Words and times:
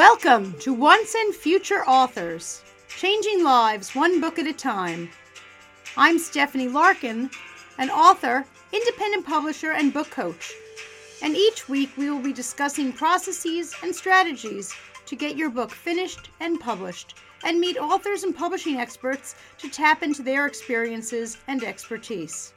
Welcome 0.00 0.54
to 0.60 0.72
Once 0.72 1.14
and 1.14 1.34
Future 1.34 1.84
Authors, 1.86 2.62
changing 2.88 3.44
lives 3.44 3.94
one 3.94 4.18
book 4.18 4.38
at 4.38 4.46
a 4.46 4.52
time. 4.54 5.10
I'm 5.94 6.18
Stephanie 6.18 6.68
Larkin, 6.68 7.28
an 7.76 7.90
author, 7.90 8.46
independent 8.72 9.26
publisher, 9.26 9.72
and 9.72 9.92
book 9.92 10.08
coach. 10.08 10.54
And 11.20 11.36
each 11.36 11.68
week 11.68 11.90
we 11.98 12.08
will 12.08 12.18
be 12.18 12.32
discussing 12.32 12.94
processes 12.94 13.74
and 13.82 13.94
strategies 13.94 14.72
to 15.04 15.16
get 15.16 15.36
your 15.36 15.50
book 15.50 15.70
finished 15.70 16.30
and 16.40 16.58
published, 16.58 17.16
and 17.44 17.60
meet 17.60 17.76
authors 17.76 18.24
and 18.24 18.34
publishing 18.34 18.78
experts 18.78 19.34
to 19.58 19.68
tap 19.68 20.02
into 20.02 20.22
their 20.22 20.46
experiences 20.46 21.36
and 21.46 21.62
expertise. 21.62 22.54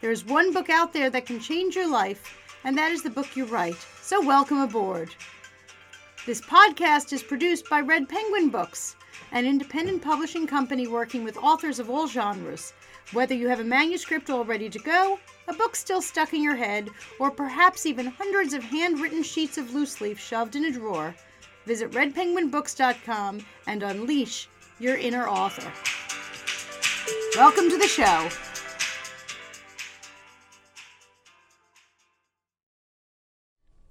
There's 0.00 0.24
one 0.24 0.54
book 0.54 0.70
out 0.70 0.94
there 0.94 1.10
that 1.10 1.26
can 1.26 1.38
change 1.38 1.76
your 1.76 1.90
life, 1.90 2.34
and 2.64 2.78
that 2.78 2.92
is 2.92 3.02
the 3.02 3.10
book 3.10 3.36
you 3.36 3.44
write. 3.44 3.86
So, 4.00 4.24
welcome 4.24 4.62
aboard. 4.62 5.14
This 6.24 6.40
podcast 6.40 7.12
is 7.12 7.20
produced 7.20 7.68
by 7.68 7.80
Red 7.80 8.08
Penguin 8.08 8.48
Books, 8.48 8.94
an 9.32 9.44
independent 9.44 10.02
publishing 10.02 10.46
company 10.46 10.86
working 10.86 11.24
with 11.24 11.36
authors 11.36 11.80
of 11.80 11.90
all 11.90 12.06
genres. 12.06 12.72
Whether 13.12 13.34
you 13.34 13.48
have 13.48 13.58
a 13.58 13.64
manuscript 13.64 14.30
all 14.30 14.44
ready 14.44 14.70
to 14.70 14.78
go, 14.78 15.18
a 15.48 15.52
book 15.52 15.74
still 15.74 16.00
stuck 16.00 16.32
in 16.32 16.40
your 16.40 16.54
head, 16.54 16.90
or 17.18 17.32
perhaps 17.32 17.86
even 17.86 18.06
hundreds 18.06 18.54
of 18.54 18.62
handwritten 18.62 19.24
sheets 19.24 19.58
of 19.58 19.74
loose 19.74 20.00
leaf 20.00 20.20
shoved 20.20 20.54
in 20.54 20.66
a 20.66 20.70
drawer, 20.70 21.12
visit 21.66 21.90
redpenguinbooks.com 21.90 23.44
and 23.66 23.82
unleash 23.82 24.48
your 24.78 24.96
inner 24.96 25.26
author. 25.26 25.72
Welcome 27.34 27.68
to 27.68 27.78
the 27.78 27.88
show. 27.88 28.28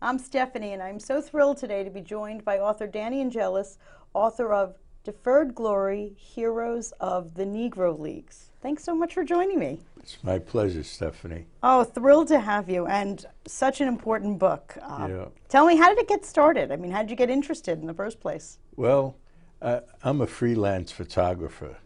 I'm 0.03 0.17
Stephanie, 0.17 0.73
and 0.73 0.81
I'm 0.81 0.99
so 0.99 1.21
thrilled 1.21 1.57
today 1.57 1.83
to 1.83 1.91
be 1.91 2.01
joined 2.01 2.43
by 2.43 2.57
author 2.57 2.87
Danny 2.87 3.21
Angelis, 3.21 3.77
author 4.15 4.51
of 4.51 4.73
Deferred 5.03 5.53
Glory 5.53 6.15
Heroes 6.17 6.91
of 6.99 7.35
the 7.35 7.43
Negro 7.45 7.99
Leagues. 7.99 8.49
Thanks 8.63 8.83
so 8.83 8.95
much 8.95 9.13
for 9.13 9.23
joining 9.23 9.59
me. 9.59 9.79
It's 9.99 10.17
my 10.23 10.39
pleasure, 10.39 10.81
Stephanie. 10.81 11.45
Oh, 11.61 11.83
thrilled 11.83 12.29
to 12.29 12.39
have 12.39 12.67
you, 12.67 12.87
and 12.87 13.23
such 13.45 13.79
an 13.79 13.87
important 13.87 14.39
book. 14.39 14.75
Uh, 14.81 15.07
yeah. 15.07 15.25
Tell 15.49 15.67
me, 15.67 15.77
how 15.77 15.89
did 15.89 15.99
it 15.99 16.07
get 16.07 16.25
started? 16.25 16.71
I 16.71 16.77
mean, 16.77 16.89
how 16.89 17.01
did 17.01 17.11
you 17.11 17.15
get 17.15 17.29
interested 17.29 17.79
in 17.79 17.85
the 17.85 17.93
first 17.93 18.19
place? 18.19 18.57
Well, 18.75 19.17
uh, 19.61 19.81
I'm 20.01 20.19
a 20.19 20.27
freelance 20.27 20.91
photographer, 20.91 21.77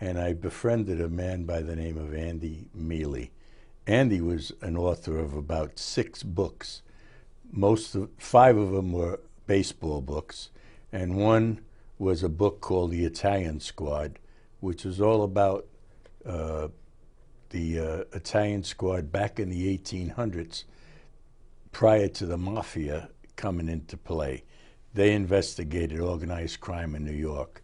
and 0.00 0.18
I 0.18 0.32
befriended 0.32 1.02
a 1.02 1.10
man 1.10 1.44
by 1.44 1.60
the 1.60 1.76
name 1.76 1.98
of 1.98 2.14
Andy 2.14 2.64
Mele. 2.72 3.26
Andy 3.86 4.22
was 4.22 4.52
an 4.62 4.78
author 4.78 5.18
of 5.18 5.34
about 5.34 5.78
six 5.78 6.22
books 6.22 6.80
most 7.52 7.94
of 7.94 8.08
five 8.18 8.56
of 8.56 8.72
them 8.72 8.92
were 8.92 9.20
baseball 9.46 10.00
books, 10.00 10.50
and 10.90 11.16
one 11.16 11.60
was 11.98 12.22
a 12.22 12.28
book 12.28 12.60
called 12.60 12.90
The 12.90 13.04
Italian 13.04 13.60
Squad, 13.60 14.18
which 14.60 14.84
was 14.84 15.00
all 15.00 15.22
about 15.22 15.66
uh, 16.26 16.68
the 17.50 17.78
uh, 17.78 18.04
Italian 18.16 18.64
squad 18.64 19.12
back 19.12 19.38
in 19.38 19.50
the 19.50 19.78
1800s, 19.78 20.64
prior 21.70 22.08
to 22.08 22.26
the 22.26 22.38
mafia 22.38 23.10
coming 23.36 23.68
into 23.68 23.96
play. 23.96 24.44
They 24.94 25.12
investigated 25.12 26.00
organized 26.00 26.60
crime 26.60 26.94
in 26.94 27.04
New 27.04 27.12
York, 27.12 27.62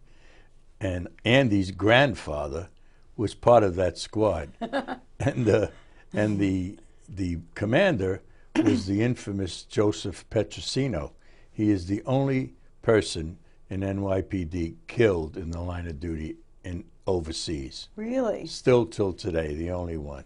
and 0.81 1.09
Andy's 1.25 1.71
grandfather 1.71 2.69
was 3.17 3.35
part 3.35 3.65
of 3.65 3.75
that 3.77 3.99
squad, 3.99 4.51
and 5.21 5.49
uh, 5.49 5.69
and 6.13 6.39
the 6.39 6.79
the 7.09 7.39
commander 7.55 8.23
was 8.59 8.87
the 8.87 9.03
infamous 9.03 9.63
Joseph 9.63 10.29
Petrosino. 10.31 11.13
He 11.51 11.71
is 11.71 11.87
the 11.87 12.03
only 12.05 12.55
person 12.83 13.39
in 13.71 13.81
NYPD 13.81 14.77
killed 14.87 15.37
in 15.37 15.51
the 15.51 15.61
line 15.61 15.87
of 15.87 16.01
duty 16.01 16.37
in 16.65 16.85
overseas. 17.07 17.89
Really? 17.97 18.47
Still 18.47 18.87
till 18.87 19.13
today, 19.13 19.55
the 19.55 19.71
only 19.71 19.97
one. 19.97 20.25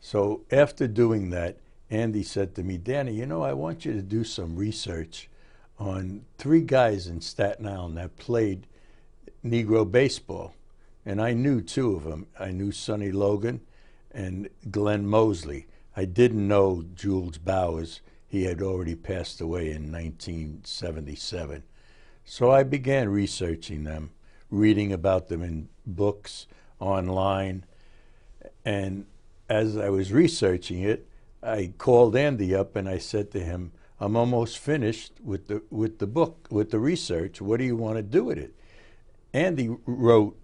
So 0.00 0.42
after 0.50 0.86
doing 0.86 1.30
that, 1.30 1.58
Andy 1.90 2.22
said 2.22 2.54
to 2.54 2.62
me, 2.62 2.76
Danny, 2.76 3.14
you 3.14 3.26
know, 3.26 3.42
I 3.42 3.52
want 3.54 3.84
you 3.84 3.92
to 3.94 4.02
do 4.02 4.24
some 4.24 4.56
research 4.56 5.28
on 5.78 6.24
three 6.36 6.60
guys 6.60 7.06
in 7.06 7.20
Staten 7.20 7.66
Island 7.66 7.96
that 7.96 8.16
played 8.16 8.66
Negro 9.44 9.90
baseball. 9.90 10.54
And 11.06 11.22
I 11.22 11.32
knew 11.32 11.62
two 11.62 11.94
of 11.94 12.04
them. 12.04 12.26
I 12.38 12.50
knew 12.50 12.70
Sonny 12.70 13.10
Logan 13.10 13.62
and 14.10 14.48
Glenn 14.70 15.06
Mosley. 15.06 15.66
I 15.98 16.04
didn't 16.04 16.46
know 16.46 16.84
Jules 16.94 17.38
Bowers. 17.38 18.02
He 18.28 18.44
had 18.44 18.62
already 18.62 18.94
passed 18.94 19.40
away 19.40 19.72
in 19.72 19.90
1977. 19.90 21.64
So 22.24 22.52
I 22.52 22.62
began 22.62 23.08
researching 23.08 23.82
them, 23.82 24.10
reading 24.48 24.92
about 24.92 25.26
them 25.26 25.42
in 25.42 25.70
books, 25.84 26.46
online. 26.78 27.64
And 28.64 29.06
as 29.48 29.76
I 29.76 29.88
was 29.88 30.12
researching 30.12 30.82
it, 30.82 31.08
I 31.42 31.72
called 31.78 32.14
Andy 32.14 32.54
up 32.54 32.76
and 32.76 32.88
I 32.88 32.98
said 32.98 33.32
to 33.32 33.40
him, 33.40 33.72
I'm 33.98 34.14
almost 34.14 34.58
finished 34.58 35.14
with 35.20 35.48
the 35.48 35.62
with 35.68 35.98
the 35.98 36.06
book, 36.06 36.46
with 36.48 36.70
the 36.70 36.78
research. 36.78 37.40
What 37.40 37.58
do 37.58 37.64
you 37.64 37.74
want 37.74 37.96
to 37.96 38.04
do 38.04 38.22
with 38.22 38.38
it? 38.38 38.54
Andy 39.32 39.76
wrote 39.84 40.38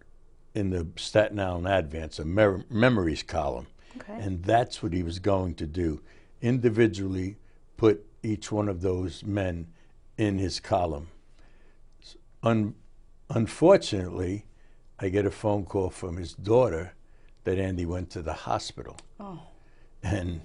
in 0.53 0.71
the 0.71 0.89
Staten 0.97 1.39
Island 1.39 1.69
Advance 1.69 2.19
a 2.19 2.25
memories 2.25 3.23
column 3.23 3.69
Okay. 3.97 4.19
And 4.21 4.43
that's 4.43 4.83
what 4.83 4.93
he 4.93 5.03
was 5.03 5.19
going 5.19 5.55
to 5.57 5.67
do. 5.67 6.01
Individually 6.43 7.37
put 7.77 8.05
each 8.23 8.51
one 8.51 8.69
of 8.69 8.81
those 8.81 9.25
men 9.25 9.69
in 10.17 10.39
his 10.39 10.61
column. 10.61 11.09
Un- 12.43 12.75
unfortunately, 13.31 14.45
I 14.99 15.09
get 15.09 15.27
a 15.27 15.31
phone 15.31 15.65
call 15.65 15.91
from 15.91 16.17
his 16.17 16.35
daughter 16.35 16.95
that 17.45 17.59
Andy 17.59 17.85
went 17.85 18.11
to 18.11 18.23
the 18.23 18.33
hospital. 18.33 18.97
Oh. 19.21 19.41
And 20.03 20.43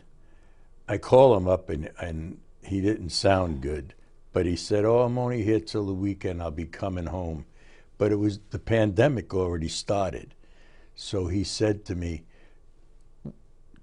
I 0.87 0.97
call 0.97 1.35
him 1.35 1.47
up, 1.47 1.69
and, 1.69 1.91
and 1.99 2.39
he 2.63 2.81
didn't 2.81 3.09
sound 3.09 3.61
good. 3.61 3.93
But 4.31 4.45
he 4.45 4.55
said, 4.55 4.85
Oh, 4.85 4.99
I'm 4.99 5.17
only 5.17 5.43
here 5.43 5.59
till 5.59 5.85
the 5.85 5.93
weekend. 5.93 6.41
I'll 6.41 6.51
be 6.51 6.65
coming 6.65 7.07
home. 7.07 7.45
But 7.97 8.11
it 8.11 8.17
was 8.17 8.39
the 8.51 8.59
pandemic 8.59 9.33
already 9.33 9.67
started. 9.67 10.35
So 10.95 11.27
he 11.27 11.43
said 11.43 11.85
to 11.85 11.95
me, 11.95 12.23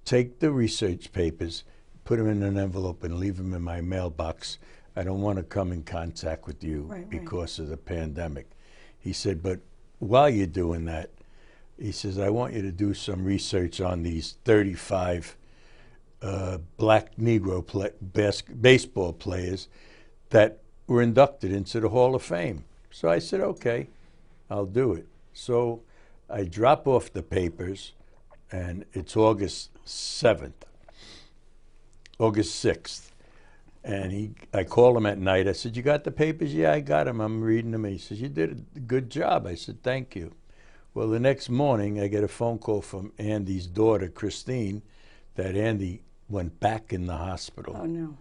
take 0.06 0.38
the 0.38 0.50
research 0.50 1.12
papers, 1.12 1.64
put 2.04 2.16
them 2.16 2.28
in 2.28 2.42
an 2.42 2.56
envelope, 2.56 3.04
and 3.04 3.18
leave 3.18 3.36
them 3.36 3.52
in 3.52 3.60
my 3.60 3.82
mailbox. 3.82 4.58
I 4.94 5.02
don't 5.02 5.20
want 5.20 5.36
to 5.36 5.42
come 5.42 5.72
in 5.72 5.82
contact 5.82 6.46
with 6.46 6.64
you 6.64 6.82
right, 6.82 7.10
because 7.10 7.58
right. 7.58 7.64
of 7.64 7.68
the 7.68 7.76
pandemic. 7.76 8.48
He 8.98 9.12
said, 9.12 9.42
but 9.42 9.60
while 9.98 10.30
you're 10.30 10.46
doing 10.46 10.86
that, 10.86 11.10
he 11.78 11.92
says, 11.92 12.18
I 12.18 12.30
want 12.30 12.54
you 12.54 12.62
to 12.62 12.72
do 12.72 12.94
some 12.94 13.24
research 13.24 13.82
on 13.82 14.02
these 14.02 14.38
35 14.44 15.36
uh, 16.22 16.58
black 16.78 17.16
Negro 17.16 17.66
play, 17.66 17.90
bas- 18.00 18.40
baseball 18.42 19.12
players 19.12 19.68
that 20.30 20.60
were 20.86 21.02
inducted 21.02 21.52
into 21.52 21.80
the 21.80 21.90
Hall 21.90 22.14
of 22.14 22.22
Fame. 22.22 22.64
So 22.90 23.10
I 23.10 23.18
said, 23.18 23.40
okay, 23.40 23.88
I'll 24.48 24.64
do 24.64 24.94
it. 24.94 25.06
So 25.34 25.82
I 26.30 26.44
drop 26.44 26.86
off 26.86 27.12
the 27.12 27.22
papers, 27.22 27.92
and 28.50 28.84
it's 28.92 29.16
August 29.16 29.70
7th, 29.84 30.52
August 32.18 32.64
6th. 32.64 33.10
And 33.84 34.10
he, 34.10 34.30
I 34.52 34.64
called 34.64 34.96
him 34.96 35.06
at 35.06 35.18
night. 35.18 35.46
I 35.46 35.52
said, 35.52 35.76
You 35.76 35.82
got 35.82 36.02
the 36.02 36.10
papers? 36.10 36.52
Yeah, 36.52 36.72
I 36.72 36.80
got 36.80 37.04
them. 37.04 37.20
I'm 37.20 37.40
reading 37.40 37.70
them. 37.70 37.84
He 37.84 37.98
says, 37.98 38.20
You 38.20 38.28
did 38.28 38.66
a 38.74 38.80
good 38.80 39.10
job. 39.10 39.46
I 39.46 39.54
said, 39.54 39.82
Thank 39.82 40.16
you. 40.16 40.34
Well, 40.92 41.08
the 41.08 41.20
next 41.20 41.48
morning, 41.48 42.00
I 42.00 42.08
get 42.08 42.24
a 42.24 42.28
phone 42.28 42.58
call 42.58 42.80
from 42.80 43.12
Andy's 43.18 43.66
daughter, 43.66 44.08
Christine, 44.08 44.82
that 45.36 45.54
Andy 45.54 46.02
went 46.28 46.58
back 46.58 46.92
in 46.92 47.06
the 47.06 47.16
hospital. 47.16 47.76
Oh, 47.78 47.84
no. 47.86 48.16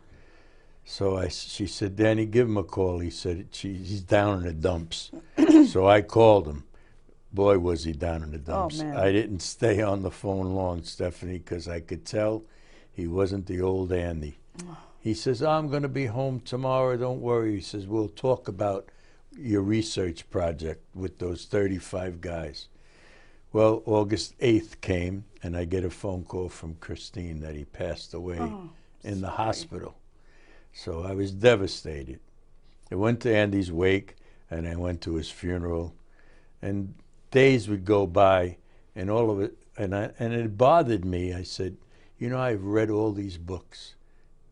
So 0.84 1.18
I, 1.18 1.30
she 1.30 1.66
said, 1.66 1.96
Danny, 1.96 2.28
give 2.28 2.48
him 2.48 2.58
a 2.58 2.64
call. 2.64 3.00
He 3.00 3.10
said, 3.10 3.48
he's 3.52 4.02
down 4.02 4.40
in 4.40 4.44
the 4.44 4.54
dumps. 4.54 5.10
so 5.68 5.88
I 5.88 6.04
called 6.04 6.48
him 6.48 6.66
boy, 7.36 7.60
was 7.60 7.84
he 7.84 7.92
down 7.92 8.24
in 8.24 8.32
the 8.32 8.38
Oh, 8.40 8.62
dumps. 8.62 8.80
man. 8.80 8.96
I 8.98 9.12
didn't 9.12 9.42
stay 9.42 9.82
on 9.82 10.02
the 10.02 10.12
phone 10.12 10.56
long, 10.56 10.84
Stephanie, 10.84 11.38
because 11.38 11.68
I 11.68 11.80
could 11.82 12.06
tell 12.06 12.44
he 12.92 13.08
wasn't 13.08 13.46
the 13.46 13.62
old 13.62 13.92
Andy. 13.92 14.38
He 15.00 15.14
says, 15.14 15.44
oh, 15.44 15.52
I'm 15.52 15.68
going 15.70 15.84
to 15.84 15.88
be 15.88 16.08
home 16.08 16.40
tomorrow. 16.40 16.98
Don't 16.98 17.22
worry. 17.22 17.58
He 17.58 17.62
says, 17.62 17.86
we'll 17.86 18.08
talk 18.08 18.48
about 18.48 18.90
your 19.38 19.62
research 19.62 20.28
project 20.32 20.84
with 20.96 21.20
those 21.20 21.46
35 21.46 22.22
guys. 22.22 22.70
Well, 23.54 23.84
August 23.86 24.36
8th 24.40 24.82
came, 24.82 25.26
and 25.44 25.56
I 25.56 25.66
get 25.66 25.86
a 25.86 25.92
phone 25.92 26.24
call 26.24 26.50
from 26.50 26.74
Christine 26.80 27.40
that 27.42 27.54
he 27.54 27.66
passed 27.66 28.16
away 28.16 28.40
Oh, 28.40 28.72
in 29.04 29.22
the 29.22 29.30
hospital. 29.30 29.94
So 30.74 31.04
I 31.04 31.12
was 31.14 31.32
devastated. 31.32 32.20
I 32.92 32.96
went 32.96 33.20
to 33.22 33.36
Andy's 33.36 33.72
wake, 33.72 34.16
and 34.50 34.68
I 34.68 34.76
went 34.76 35.02
to 35.02 35.14
his 35.14 35.30
funeral. 35.30 35.94
And 36.64 36.96
days 37.36 37.68
would 37.68 37.84
go 37.84 38.08
by, 38.08 38.56
and 38.96 39.12
all 39.12 39.30
of 39.30 39.42
it, 39.42 39.58
and 39.78 39.94
I, 39.94 40.12
and 40.20 40.34
it 40.34 40.58
bothered 40.58 41.04
me. 41.04 41.34
I 41.34 41.44
said, 41.44 41.76
you 42.18 42.30
know, 42.30 42.40
I've 42.40 42.64
read 42.64 42.90
all 42.90 43.12
these 43.12 43.38
books, 43.38 43.96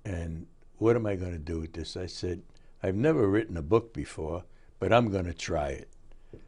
and 0.03 0.45
what 0.80 0.97
am 0.97 1.06
I 1.06 1.15
going 1.15 1.31
to 1.31 1.39
do 1.53 1.62
with 1.62 1.71
this? 1.71 1.95
I 1.95 2.07
said, 2.07 2.41
I've 2.83 2.95
never 2.95 3.25
written 3.30 3.56
a 3.56 3.62
book 3.62 3.94
before, 3.94 4.44
but 4.80 4.91
I'm 4.91 5.09
going 5.09 5.24
to 5.25 5.33
try 5.33 5.69
it. 5.69 5.88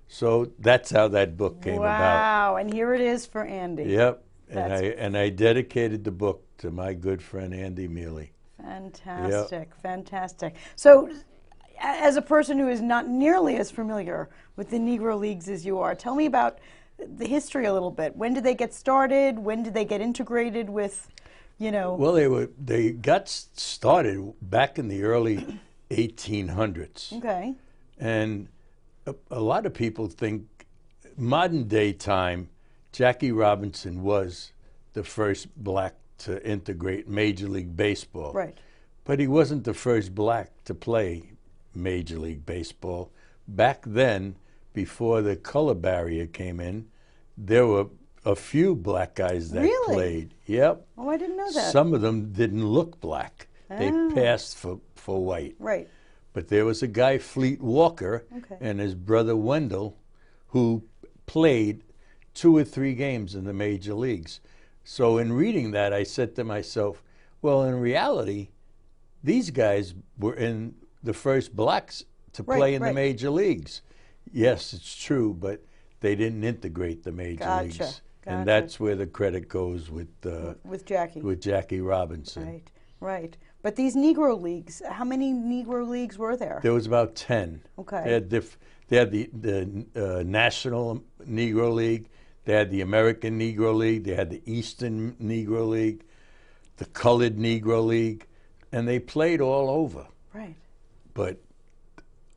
So 0.10 0.52
that's 0.60 0.92
how 0.92 1.08
that 1.08 1.38
book 1.38 1.62
came 1.62 1.78
wow. 1.78 1.86
about. 1.86 2.16
Wow, 2.16 2.56
and 2.58 2.74
here 2.74 2.94
it 2.94 3.02
is 3.02 3.26
for 3.26 3.46
Andy. 3.46 3.84
Yep. 3.84 4.22
And 4.50 4.74
I 4.74 4.82
and 5.04 5.18
I 5.18 5.30
dedicated 5.30 6.04
the 6.04 6.12
book 6.12 6.44
to 6.58 6.70
my 6.70 6.94
good 6.94 7.22
friend 7.22 7.54
Andy 7.54 7.88
Mele. 7.88 8.28
Fantastic, 8.62 9.70
yep. 9.70 9.82
fantastic. 9.82 10.56
So 10.76 11.10
as 11.80 12.16
a 12.16 12.22
person 12.22 12.60
who 12.60 12.68
is 12.68 12.82
not 12.82 13.08
nearly 13.08 13.58
as 13.58 13.72
familiar 13.72 14.30
with 14.56 14.70
the 14.70 14.78
Negro 14.78 15.20
Leagues 15.20 15.50
as 15.50 15.66
you 15.66 15.80
are, 15.80 15.96
tell 15.96 16.16
me 16.16 16.26
about 16.26 16.60
the 16.98 17.26
history 17.26 17.66
a 17.66 17.74
little 17.74 17.92
bit. 17.92 18.16
When 18.16 18.34
did 18.34 18.44
they 18.44 18.56
get 18.56 18.74
started? 18.74 19.40
When 19.40 19.64
did 19.64 19.74
they 19.74 19.86
get 19.86 20.02
integrated 20.02 20.70
with, 20.70 21.10
you 21.58 21.72
know? 21.72 21.96
Well, 21.96 22.14
they 22.14 22.28
were 22.28 22.50
they 22.58 22.92
got 22.92 23.28
started 23.28 24.34
back 24.42 24.80
in 24.80 24.88
the 24.88 25.04
early 25.04 25.60
1800s. 25.92 27.14
Okay. 27.18 27.56
And 28.00 28.48
a, 29.06 29.16
a 29.32 29.40
lot 29.40 29.66
of 29.66 29.74
people 29.74 30.08
think 30.08 30.46
modern 31.18 31.68
day 31.68 31.94
time, 31.94 32.50
Jackie 32.92 33.32
Robinson 33.32 34.04
was 34.04 34.52
the 34.94 35.04
first 35.04 35.48
black 35.62 35.96
to 36.20 36.46
integrate 36.48 37.08
Major 37.08 37.48
League 37.48 37.76
Baseball. 37.76 38.32
Right. 38.32 38.58
But 39.04 39.20
he 39.20 39.28
wasn't 39.28 39.66
the 39.66 39.74
first 39.74 40.16
black 40.16 40.52
to 40.64 40.74
play 40.74 41.35
Major 41.76 42.20
League 42.20 42.46
Baseball. 42.46 43.12
Back 43.48 43.84
then, 43.86 44.36
before 44.74 45.22
the 45.22 45.36
color 45.36 45.74
barrier 45.74 46.26
came 46.26 46.60
in, 46.60 46.88
there 47.38 47.68
were 47.68 47.88
a 48.26 48.36
few 48.36 48.76
black 48.76 49.16
guys 49.16 49.52
that 49.52 49.62
really? 49.62 49.94
played. 49.94 50.34
Yep. 50.48 50.88
Oh, 50.98 51.10
I 51.10 51.18
didn't 51.18 51.38
know 51.38 51.52
that. 51.52 51.72
Some 51.72 51.94
of 51.94 52.02
them 52.02 52.32
didn't 52.32 52.66
look 52.66 53.00
black. 53.00 53.48
Oh. 53.70 53.78
They 53.78 53.90
ah. 53.90 54.10
passed 54.14 54.58
for, 54.58 54.80
for 54.96 55.24
white. 55.24 55.56
Right. 55.60 55.88
But 56.34 56.50
there 56.50 56.66
was 56.66 56.84
a 56.84 56.88
guy, 56.88 57.18
Fleet 57.18 57.62
Walker, 57.62 58.26
okay. 58.36 58.58
and 58.60 58.80
his 58.80 58.96
brother 58.96 59.36
Wendell, 59.36 59.98
who 60.48 60.84
played 61.26 61.84
two 62.34 62.56
or 62.58 62.64
three 62.64 62.94
games 62.94 63.36
in 63.36 63.46
the 63.46 63.54
major 63.54 63.94
leagues. 63.94 64.42
So 64.84 65.18
in 65.18 65.32
reading 65.34 65.72
that, 65.72 65.94
I 65.94 66.04
said 66.04 66.36
to 66.36 66.44
myself, 66.44 67.02
well, 67.42 67.64
in 67.64 67.80
reality, 67.80 68.50
these 69.24 69.50
guys 69.50 69.96
were 70.18 70.36
in 70.36 70.76
the 71.06 71.14
first 71.14 71.56
blacks 71.56 72.04
to 72.34 72.44
right, 72.44 72.58
play 72.58 72.76
in 72.76 72.82
right. 72.82 72.90
the 72.90 72.94
major 72.94 73.30
leagues. 73.30 73.82
Yes, 74.32 74.74
it's 74.74 74.96
true, 74.96 75.34
but 75.34 75.64
they 76.02 76.16
didn't 76.16 76.44
integrate 76.44 77.04
the 77.04 77.12
major 77.12 77.46
gotcha, 77.46 77.64
leagues, 77.64 77.78
gotcha. 77.78 78.02
and 78.26 78.48
that's 78.48 78.80
where 78.80 78.96
the 78.96 79.08
credit 79.08 79.48
goes 79.48 79.90
with 79.90 80.10
uh, 80.26 80.56
with 80.64 80.86
Jackie. 80.86 81.22
with 81.22 81.42
Jackie 81.42 81.82
Robinson. 81.82 82.46
Right, 82.46 82.72
right. 83.00 83.38
But 83.62 83.76
these 83.76 83.96
Negro 83.96 84.40
leagues, 84.40 84.82
how 84.88 85.06
many 85.06 85.34
Negro 85.34 85.88
leagues 85.88 86.18
were 86.18 86.36
there? 86.36 86.60
There 86.62 86.74
was 86.74 86.86
about 86.86 87.16
ten. 87.16 87.62
Okay. 87.80 88.02
They 88.04 88.14
had, 88.14 88.30
diff- 88.30 88.58
they 88.90 88.98
had 88.98 89.12
the 89.12 89.30
the 89.34 89.86
uh, 89.96 90.24
National 90.24 91.04
Negro 91.24 91.74
League. 91.74 92.10
They 92.46 92.54
had 92.54 92.70
the 92.70 92.82
American 92.82 93.40
Negro 93.40 93.76
League. 93.76 94.04
They 94.04 94.16
had 94.16 94.30
the 94.30 94.42
Eastern 94.46 95.14
Negro 95.14 95.68
League, 95.68 96.04
the 96.78 96.86
Colored 96.86 97.38
Negro 97.38 97.84
League, 97.84 98.28
and 98.72 98.88
they 98.88 99.00
played 99.00 99.42
all 99.42 99.70
over. 99.70 100.06
Right. 100.34 100.56
But 101.16 101.42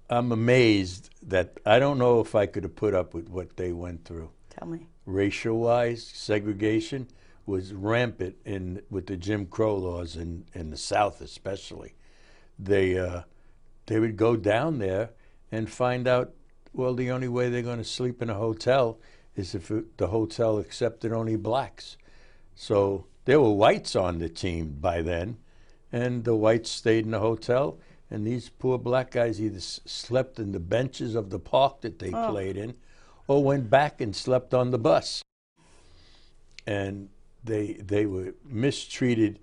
I'm 0.08 0.32
amazed 0.32 1.10
that 1.22 1.58
I 1.66 1.78
don't 1.78 1.98
know 1.98 2.20
if 2.20 2.34
I 2.34 2.46
could 2.46 2.62
have 2.62 2.76
put 2.76 2.94
up 2.94 3.12
with 3.12 3.28
what 3.28 3.58
they 3.58 3.72
went 3.72 4.06
through. 4.06 4.30
Tell 4.48 4.66
me. 4.66 4.86
Racial 5.04 5.58
wise, 5.58 6.02
segregation 6.06 7.08
was 7.44 7.74
rampant 7.74 8.36
in 8.44 8.82
with 8.88 9.06
the 9.06 9.16
Jim 9.16 9.46
Crow 9.46 9.76
laws 9.76 10.16
in, 10.16 10.44
in 10.54 10.70
the 10.70 10.76
South, 10.76 11.20
especially. 11.20 11.94
They 12.58 12.98
uh, 12.98 13.22
they 13.86 13.98
would 13.98 14.16
go 14.16 14.36
down 14.36 14.78
there 14.78 15.10
and 15.52 15.68
find 15.68 16.08
out. 16.08 16.32
Well, 16.72 16.94
the 16.94 17.10
only 17.10 17.28
way 17.28 17.48
they're 17.48 17.62
going 17.62 17.78
to 17.78 17.84
sleep 17.84 18.22
in 18.22 18.30
a 18.30 18.34
hotel 18.34 19.00
is 19.34 19.54
if 19.54 19.70
it, 19.70 19.96
the 19.96 20.08
hotel 20.08 20.58
accepted 20.58 21.12
only 21.12 21.36
blacks. 21.36 21.96
So 22.54 23.06
there 23.24 23.40
were 23.40 23.52
whites 23.52 23.96
on 23.96 24.18
the 24.18 24.28
team 24.28 24.76
by 24.80 25.02
then, 25.02 25.38
and 25.90 26.24
the 26.24 26.36
whites 26.36 26.70
stayed 26.70 27.04
in 27.06 27.12
the 27.12 27.20
hotel, 27.20 27.78
and 28.10 28.26
these 28.26 28.48
poor 28.48 28.78
black 28.78 29.10
guys 29.10 29.40
either 29.40 29.56
s- 29.58 29.80
slept 29.84 30.38
in 30.38 30.52
the 30.52 30.60
benches 30.60 31.14
of 31.14 31.30
the 31.30 31.38
park 31.38 31.80
that 31.82 31.98
they 31.98 32.12
Oh. 32.12 32.30
played 32.30 32.56
in, 32.56 32.74
or 33.26 33.42
went 33.44 33.68
back 33.70 34.00
and 34.00 34.14
slept 34.16 34.54
on 34.54 34.70
the 34.70 34.78
bus. 34.78 35.22
And 36.66 37.08
they 37.44 37.74
they 37.74 38.06
were 38.06 38.34
mistreated, 38.44 39.38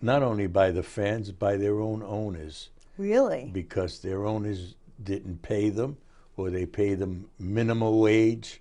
not 0.00 0.22
only 0.22 0.46
by 0.46 0.70
the 0.70 0.82
fans, 0.82 1.30
by 1.32 1.56
their 1.56 1.80
own 1.80 2.02
owners, 2.02 2.70
Really? 2.96 3.50
because 3.52 4.00
their 4.00 4.24
owners 4.24 4.74
didn't 5.02 5.42
pay 5.42 5.68
them, 5.70 5.96
or 6.36 6.50
they 6.50 6.66
paid 6.66 6.98
them 6.98 7.28
minimum 7.38 7.98
wage. 7.98 8.60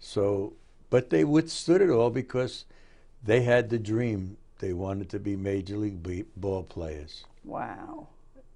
So, 0.00 0.54
but 0.90 1.10
they 1.10 1.24
withstood 1.24 1.80
it 1.80 1.90
all 1.90 2.10
because 2.10 2.64
they 3.24 3.42
had 3.42 3.70
the 3.70 3.78
dream. 3.78 4.36
They 4.58 4.72
wanted 4.72 5.08
to 5.10 5.18
be 5.20 5.36
major 5.36 5.76
league 5.76 6.26
ball 6.36 6.64
players, 6.64 7.24
Wow. 7.44 8.08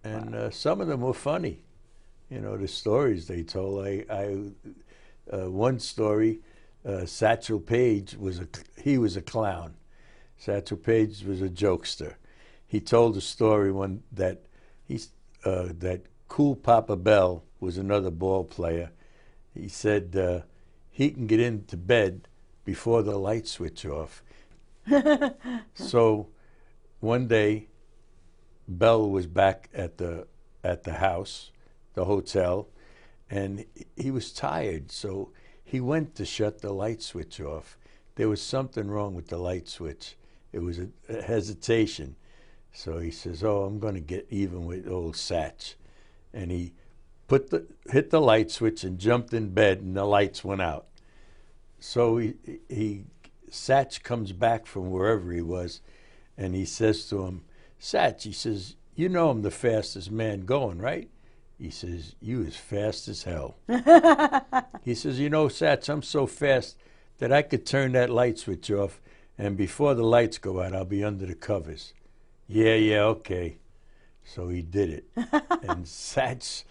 And 0.04 0.34
uh, 0.34 0.50
some 0.50 0.80
of 0.80 0.88
them 0.88 1.00
were 1.00 1.14
funny. 1.14 1.64
You 2.30 2.40
know 2.40 2.56
the 2.56 2.68
stories 2.68 3.26
they 3.26 3.42
told. 3.42 3.86
I, 3.86 4.04
I 4.10 4.36
uh, 5.30 5.50
one 5.50 5.78
story, 5.78 6.40
uh, 6.84 7.06
Satchel 7.06 7.60
Paige 7.60 8.16
was 8.16 8.40
a 8.40 8.48
he 8.80 8.98
was 8.98 9.16
a 9.16 9.22
clown. 9.22 9.74
Satchel 10.36 10.78
Paige 10.78 11.24
was 11.24 11.42
a 11.42 11.48
jokester. 11.48 12.14
He 12.66 12.80
told 12.80 13.16
a 13.16 13.20
story 13.20 13.70
one 13.70 14.02
that 14.12 14.42
he's 14.84 15.10
uh, 15.44 15.68
that 15.78 16.06
Cool 16.28 16.56
Papa 16.56 16.96
Bell 16.96 17.44
was 17.60 17.76
another 17.76 18.10
ball 18.10 18.44
player. 18.44 18.90
He 19.54 19.68
said 19.68 20.16
uh, 20.16 20.40
he 20.90 21.10
can 21.10 21.26
get 21.26 21.40
into 21.40 21.76
bed 21.76 22.28
before 22.64 23.02
the 23.02 23.18
lights 23.18 23.52
switch 23.52 23.84
off. 23.84 24.22
so 25.74 26.28
one 27.00 27.28
day, 27.28 27.68
Bell 28.68 29.08
was 29.08 29.26
back 29.26 29.68
at 29.74 29.98
the 29.98 30.26
at 30.64 30.84
the 30.84 30.94
house, 30.94 31.50
the 31.94 32.04
hotel, 32.04 32.68
and 33.30 33.64
he 33.96 34.10
was 34.10 34.32
tired. 34.32 34.92
So 34.92 35.32
he 35.64 35.80
went 35.80 36.14
to 36.16 36.24
shut 36.24 36.60
the 36.60 36.72
light 36.72 37.02
switch 37.02 37.40
off. 37.40 37.76
There 38.14 38.28
was 38.28 38.42
something 38.42 38.88
wrong 38.88 39.14
with 39.14 39.28
the 39.28 39.38
light 39.38 39.68
switch. 39.68 40.16
It 40.52 40.60
was 40.60 40.78
a, 40.78 40.88
a 41.08 41.22
hesitation. 41.22 42.16
So 42.72 42.98
he 42.98 43.10
says, 43.10 43.42
"Oh, 43.42 43.64
I'm 43.64 43.78
going 43.78 43.94
to 43.94 44.00
get 44.00 44.26
even 44.30 44.66
with 44.66 44.88
old 44.88 45.14
Satch," 45.14 45.74
and 46.32 46.50
he 46.50 46.72
put 47.26 47.50
the 47.50 47.66
hit 47.90 48.10
the 48.10 48.20
light 48.20 48.50
switch 48.50 48.84
and 48.84 48.98
jumped 48.98 49.34
in 49.34 49.50
bed, 49.54 49.80
and 49.80 49.96
the 49.96 50.04
lights 50.04 50.44
went 50.44 50.62
out. 50.62 50.86
So 51.80 52.18
he 52.18 52.34
he 52.68 53.04
Satch 53.50 54.02
comes 54.02 54.32
back 54.32 54.66
from 54.66 54.90
wherever 54.90 55.32
he 55.32 55.42
was, 55.42 55.80
and 56.38 56.54
he 56.54 56.64
says 56.64 57.06
to 57.08 57.24
him, 57.26 57.42
"Satch," 57.82 58.22
he 58.22 58.30
says, 58.30 58.76
"You 58.94 59.08
know 59.08 59.28
I'm 59.28 59.42
the 59.42 59.50
fastest 59.50 60.12
man 60.12 60.42
going, 60.42 60.78
right?" 60.78 61.10
He 61.58 61.68
says, 61.68 62.14
"You 62.20 62.44
as 62.44 62.54
fast 62.54 63.08
as 63.08 63.24
hell." 63.24 63.56
he 64.84 64.94
says, 64.94 65.18
"You 65.18 65.28
know, 65.28 65.48
Satch, 65.48 65.88
I'm 65.88 66.02
so 66.02 66.26
fast 66.26 66.76
that 67.18 67.32
I 67.32 67.42
could 67.42 67.66
turn 67.66 67.90
that 67.92 68.08
light 68.08 68.38
switch 68.38 68.70
off, 68.70 69.00
and 69.36 69.56
before 69.56 69.94
the 69.94 70.04
lights 70.04 70.38
go 70.38 70.60
out, 70.60 70.76
I'll 70.76 70.84
be 70.84 71.02
under 71.02 71.26
the 71.26 71.34
covers." 71.34 71.92
Yeah, 72.46 72.76
yeah, 72.76 73.02
okay. 73.02 73.58
So 74.24 74.48
he 74.48 74.62
did 74.62 74.90
it, 74.90 75.04
and 75.16 75.84
Satch 75.84 76.62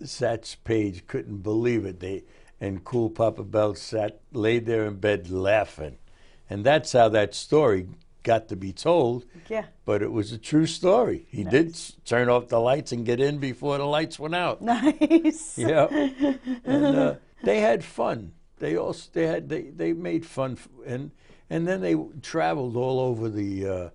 Satch 0.00 0.56
Paige 0.62 1.08
couldn't 1.08 1.38
believe 1.38 1.84
it. 1.84 1.98
They 1.98 2.22
and 2.60 2.84
Cool 2.84 3.10
Papa 3.10 3.42
Bell 3.42 3.74
sat 3.74 4.20
laid 4.32 4.66
there 4.66 4.86
in 4.86 5.00
bed 5.00 5.28
laughing, 5.28 5.98
and 6.48 6.64
that's 6.64 6.92
how 6.92 7.08
that 7.08 7.34
story 7.34 7.88
got 8.32 8.48
to 8.48 8.56
be 8.56 8.72
told. 8.72 9.24
Yeah. 9.48 9.66
But 9.84 10.02
it 10.02 10.10
was 10.12 10.32
a 10.32 10.38
true 10.38 10.66
story. 10.66 11.26
He 11.30 11.44
did 11.44 11.68
turn 12.04 12.28
off 12.28 12.48
the 12.48 12.58
lights 12.70 12.92
and 12.92 13.06
get 13.06 13.20
in 13.20 13.38
before 13.38 13.78
the 13.78 13.86
lights 13.98 14.18
went 14.18 14.34
out. 14.34 14.60
Nice. 14.60 15.56
Yeah, 15.72 15.86
and 16.64 16.84
uh, 17.04 17.14
they 17.44 17.60
had 17.60 17.82
fun. 17.84 18.32
They 18.58 18.76
also 18.76 19.08
they 19.12 19.26
had 19.26 19.48
they, 19.48 19.62
they 19.82 19.92
made 19.92 20.24
fun, 20.26 20.52
f- 20.52 20.68
and 20.86 21.10
and 21.50 21.66
then 21.68 21.80
they 21.80 21.94
traveled 22.22 22.76
all 22.76 22.98
over 23.00 23.28
the 23.28 23.50
uh, 23.76 23.90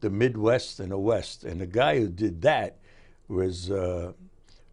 the 0.00 0.10
Midwest 0.10 0.80
and 0.80 0.90
the 0.90 0.98
West. 0.98 1.44
And 1.44 1.60
the 1.60 1.66
guy 1.82 1.98
who 2.00 2.08
did 2.08 2.42
that 2.42 2.78
was 3.28 3.70
uh, 3.70 4.12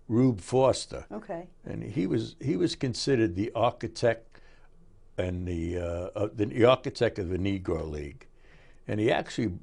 Rube 0.08 0.42
Foster 0.42 1.06
Okay. 1.12 1.48
and 1.66 1.84
he 1.84 2.06
was 2.08 2.36
he 2.40 2.56
was 2.58 2.76
considered 2.76 3.36
the 3.36 3.52
architect 3.56 4.28
and 5.18 5.48
the 5.48 5.78
uh, 5.78 6.20
uh, 6.20 6.30
the 6.34 6.66
architect 6.66 7.20
of 7.20 7.28
the 7.30 7.38
Negro 7.38 7.90
League, 7.90 8.28
and 8.88 9.00
he 9.00 9.12
actually 9.12 9.54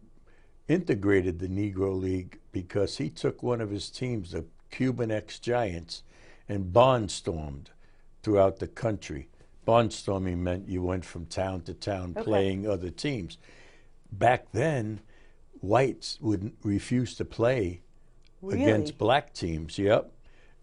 integrated 0.69 1.39
the 1.39 1.49
Negro 1.49 1.99
League 1.99 2.39
because 2.53 2.99
he 2.99 3.09
took 3.11 3.43
one 3.43 3.61
of 3.61 3.71
his 3.71 3.91
teams, 3.91 4.33
the 4.33 4.45
Cuban 4.71 5.11
X 5.11 5.39
Giants, 5.39 6.03
and 6.49 6.73
barnstormed 6.73 7.67
throughout 8.23 8.59
the 8.59 8.69
country. 8.69 9.29
Barnstorming 9.67 10.39
meant 10.39 10.69
you 10.69 10.83
went 10.83 11.05
from 11.05 11.27
town 11.27 11.63
to 11.63 11.75
town 11.75 12.15
Okay. 12.17 12.25
playing 12.25 12.67
other 12.67 12.91
teams. 12.91 13.39
Back 14.11 14.53
then, 14.53 15.01
whites 15.61 16.19
would 16.21 16.53
refuse 16.63 17.15
to 17.17 17.25
play 17.25 17.83
Really? 18.41 18.63
against 18.63 18.99
black 18.99 19.35
teams. 19.35 19.79
Yep, 19.79 20.11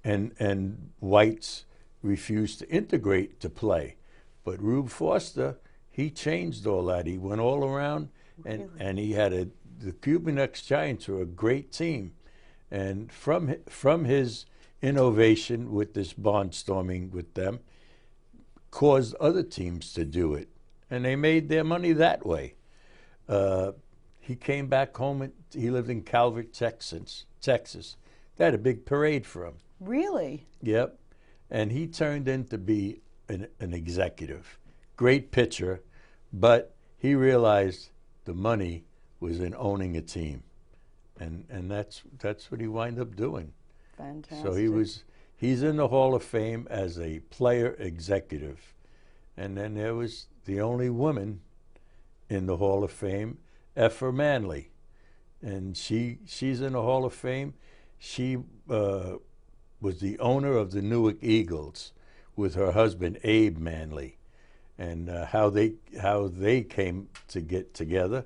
and 0.04 0.32
and 0.40 0.92
whites 1.00 1.66
refused 2.02 2.60
to 2.60 2.70
integrate 2.70 3.40
to 3.42 3.50
play, 3.50 3.98
but 4.44 4.62
Rube 4.62 4.90
Foster 4.90 5.58
he 5.90 6.10
changed 6.10 6.68
all 6.68 6.86
that. 6.86 7.08
He 7.08 7.18
went 7.18 7.40
all 7.42 7.64
around, 7.64 8.10
and 8.46 8.62
Really? 8.64 8.80
and 8.80 9.00
he 9.00 9.14
had 9.14 9.34
a 9.34 9.48
the 9.80 9.92
Cuban 9.92 10.40
X 10.40 10.62
Giants 10.62 11.08
were 11.08 11.22
a 11.22 11.26
great 11.26 11.72
team, 11.72 12.14
and 12.72 13.12
from 13.12 13.56
from 13.68 14.06
his 14.06 14.46
innovation 14.82 15.72
with 15.72 15.94
this 15.94 16.14
barnstorming 16.14 17.12
with 17.12 17.34
them, 17.34 17.60
caused 18.72 19.16
other 19.16 19.44
teams 19.44 19.94
to 19.94 20.06
do 20.06 20.34
it, 20.34 20.50
and 20.90 21.06
they 21.06 21.16
made 21.16 21.50
their 21.50 21.64
money 21.64 21.94
that 21.94 22.26
way. 22.26 22.56
Uh, 23.28 23.72
he 24.26 24.36
came 24.36 24.68
back 24.68 24.96
home. 24.98 25.22
And 25.22 25.34
he 25.54 25.70
lived 25.70 25.90
in 25.90 26.02
Calvert, 26.02 26.52
Texas. 26.52 27.26
Texas. 27.42 27.96
They 28.38 28.46
had 28.46 28.56
a 28.56 28.60
big 28.60 28.86
parade 28.86 29.26
for 29.26 29.46
him. 29.46 29.56
Really? 29.80 30.48
Yep. 30.62 30.98
And 31.52 31.72
he 31.72 31.86
turned 31.88 32.28
in 32.28 32.46
to 32.46 32.58
be 32.58 33.02
an, 33.30 33.48
an 33.60 33.74
executive. 33.74 34.58
Great 34.98 35.32
pitcher, 35.32 35.84
but 36.34 36.76
he 36.98 37.14
realized 37.14 37.90
the 38.26 38.34
money 38.34 38.84
was 39.20 39.40
in 39.40 39.56
owning 39.56 39.96
a 39.96 40.02
team. 40.02 40.44
And 41.20 41.46
and 41.50 41.72
that's 41.72 42.04
that's 42.20 42.52
what 42.52 42.60
he 42.60 42.68
wound 42.68 43.00
up 43.00 43.16
doing. 43.16 43.54
Fantastic. 43.98 44.46
So 44.46 44.54
he 44.54 44.68
was 44.68 45.04
he's 45.36 45.64
in 45.64 45.78
the 45.78 45.88
Hall 45.88 46.14
of 46.14 46.24
Fame 46.24 46.68
as 46.70 47.00
a 47.00 47.20
player 47.30 47.76
executive. 47.80 48.74
And 49.38 49.58
then 49.58 49.76
there 49.76 49.96
was 49.96 50.28
the 50.46 50.62
only 50.62 50.90
woman 50.90 51.42
in 52.30 52.46
the 52.46 52.58
Hall 52.58 52.84
of 52.84 52.92
Fame, 52.92 53.38
Effa 53.78 54.14
Manley. 54.14 54.72
And 55.42 55.78
she 55.78 56.20
she's 56.26 56.60
in 56.62 56.74
the 56.74 56.82
Hall 56.82 57.06
of 57.06 57.14
Fame. 57.14 57.54
She 57.98 58.38
uh, 58.70 59.16
was 59.80 60.00
the 60.00 60.20
owner 60.20 60.58
of 60.58 60.72
the 60.72 60.82
Newark 60.82 61.18
Eagles 61.22 61.94
with 62.36 62.56
her 62.56 62.74
husband 62.74 63.20
Abe 63.24 63.58
Manley. 63.58 64.18
And 64.78 65.10
uh, 65.10 65.26
how 65.26 65.50
they 65.50 65.74
how 66.02 66.28
they 66.28 66.62
came 66.62 67.08
to 67.30 67.42
get 67.42 67.74
together. 67.74 68.26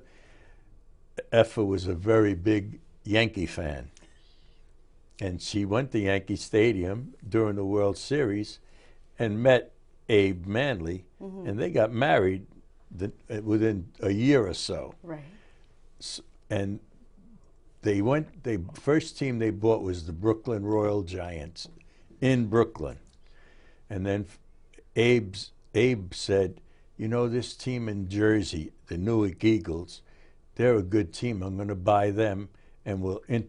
Effa 1.32 1.64
was 1.64 1.86
a 1.86 1.94
very 1.94 2.34
big 2.34 2.80
Yankee 3.04 3.46
fan 3.46 3.90
and 5.20 5.40
she 5.40 5.64
went 5.64 5.92
to 5.92 5.98
Yankee 5.98 6.36
Stadium 6.36 7.14
during 7.28 7.56
the 7.56 7.64
World 7.64 7.98
Series 7.98 8.58
and 9.18 9.42
met 9.42 9.72
Abe 10.08 10.46
Manley, 10.46 11.04
and 11.20 11.58
they 11.58 11.70
got 11.70 11.92
married 11.92 12.46
the, 12.90 13.12
uh, 13.30 13.42
within 13.42 13.88
a 14.00 14.10
year 14.10 14.46
or 14.46 14.54
so. 14.54 14.94
Right. 15.02 15.20
And 16.48 16.80
they 17.82 18.00
went. 18.00 18.42
They 18.42 18.58
first 18.74 19.18
team 19.18 19.38
they 19.38 19.50
bought 19.50 19.82
was 19.82 20.06
the 20.06 20.12
Brooklyn 20.12 20.64
Royal 20.64 21.02
Giants 21.02 21.68
in 22.20 22.46
Brooklyn, 22.46 22.98
and 23.88 24.04
then 24.04 24.26
Abe's 24.96 25.52
Abe 25.74 26.14
said, 26.14 26.60
"You 26.96 27.08
know 27.08 27.28
this 27.28 27.54
team 27.54 27.88
in 27.88 28.08
Jersey, 28.08 28.72
the 28.86 28.98
Newark 28.98 29.44
Eagles, 29.44 30.02
they're 30.56 30.76
a 30.76 30.82
good 30.82 31.12
team. 31.12 31.42
I'm 31.42 31.56
going 31.56 31.68
to 31.68 31.74
buy 31.74 32.10
them, 32.10 32.48
and 32.84 33.02
we'll 33.02 33.22
in, 33.28 33.48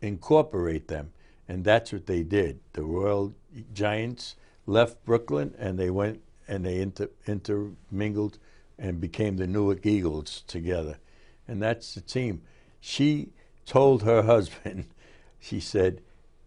incorporate 0.00 0.88
them." 0.88 1.12
And 1.46 1.64
that's 1.64 1.92
what 1.92 2.06
they 2.06 2.22
did. 2.22 2.60
The 2.72 2.82
Royal 2.82 3.34
Giants 3.72 4.36
left 4.66 5.04
Brooklyn, 5.04 5.54
and 5.58 5.78
they 5.78 5.90
went 5.90 6.22
and 6.48 6.64
they 6.64 6.80
inter, 6.80 7.10
intermingled 7.26 8.38
and 8.78 9.00
became 9.00 9.36
the 9.36 9.46
Newark 9.46 9.86
Eagles 9.86 10.42
together. 10.46 10.98
And 11.46 11.62
that's 11.62 11.94
the 11.94 12.00
team. 12.00 12.42
She 12.80 13.30
told 13.66 14.02
her 14.02 14.22
husband, 14.22 14.86
she 15.40 15.60
said, 15.60 16.00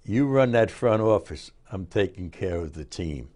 You 0.04 0.28
run 0.28 0.52
that 0.52 0.72
front 0.72 1.02
office, 1.02 1.52
I'm 1.72 1.86
taking 1.86 2.30
care 2.30 2.58
of 2.58 2.74
the 2.74 2.86
team. 2.86 3.30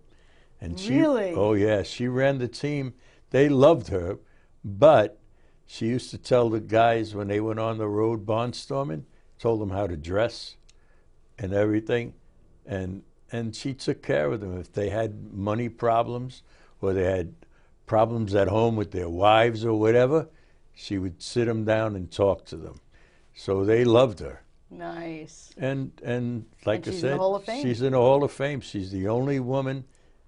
And 0.62 0.80
she, 0.80 1.00
Really? 1.00 1.34
oh 1.34 1.54
yeah, 1.54 1.82
she 1.84 2.08
ran 2.08 2.38
the 2.38 2.48
team. 2.48 2.94
They 3.32 3.50
loved 3.50 3.88
her, 3.88 4.20
but 4.64 5.18
she 5.66 5.88
used 5.88 6.12
to 6.12 6.18
tell 6.18 6.50
the 6.50 6.60
guys 6.60 7.16
when 7.16 7.28
they 7.28 7.40
went 7.40 7.60
on 7.60 7.78
the 7.80 7.88
road 7.88 8.26
barnstorming, 8.26 9.04
told 9.40 9.60
them 9.62 9.72
how 9.72 9.88
to 9.88 9.98
dress 9.98 10.56
and 11.40 11.52
everything, 11.54 12.14
and 12.66 13.02
and 13.32 13.56
she 13.56 13.74
took 13.74 14.04
care 14.04 14.32
of 14.32 14.42
them 14.42 14.58
if 14.60 14.72
they 14.74 14.90
had 14.90 15.34
money 15.34 15.70
problems 15.70 16.44
or 16.82 16.94
they 16.94 17.06
had 17.06 17.34
problems 17.86 18.36
at 18.36 18.50
home 18.50 18.76
with 18.76 18.92
their 18.92 19.10
wives 19.10 19.64
or 19.66 19.80
whatever. 19.80 20.28
She 20.74 20.98
would 20.98 21.22
sit 21.22 21.46
them 21.46 21.64
down 21.66 21.96
and 21.96 22.12
talk 22.12 22.46
to 22.48 22.58
them. 22.58 22.82
So 23.34 23.64
they 23.64 23.84
loved 23.86 24.20
her. 24.20 24.42
Nice. 24.70 25.52
And 25.58 25.92
and 26.04 26.46
like 26.66 26.86
And 26.86 26.88
I 26.88 26.92
she's 26.92 27.04
in 27.04 27.10
the 27.10 27.14
said, 27.14 27.18
Hall 27.20 27.36
of 27.36 27.44
Fame. 27.46 27.64
she's 27.64 27.82
in 27.82 27.92
the 27.94 27.98
Hall 28.00 28.24
of 28.24 28.32
Fame. 28.32 28.62
She's 28.62 28.92
the 28.92 29.08
only 29.08 29.40
woman 29.40 29.86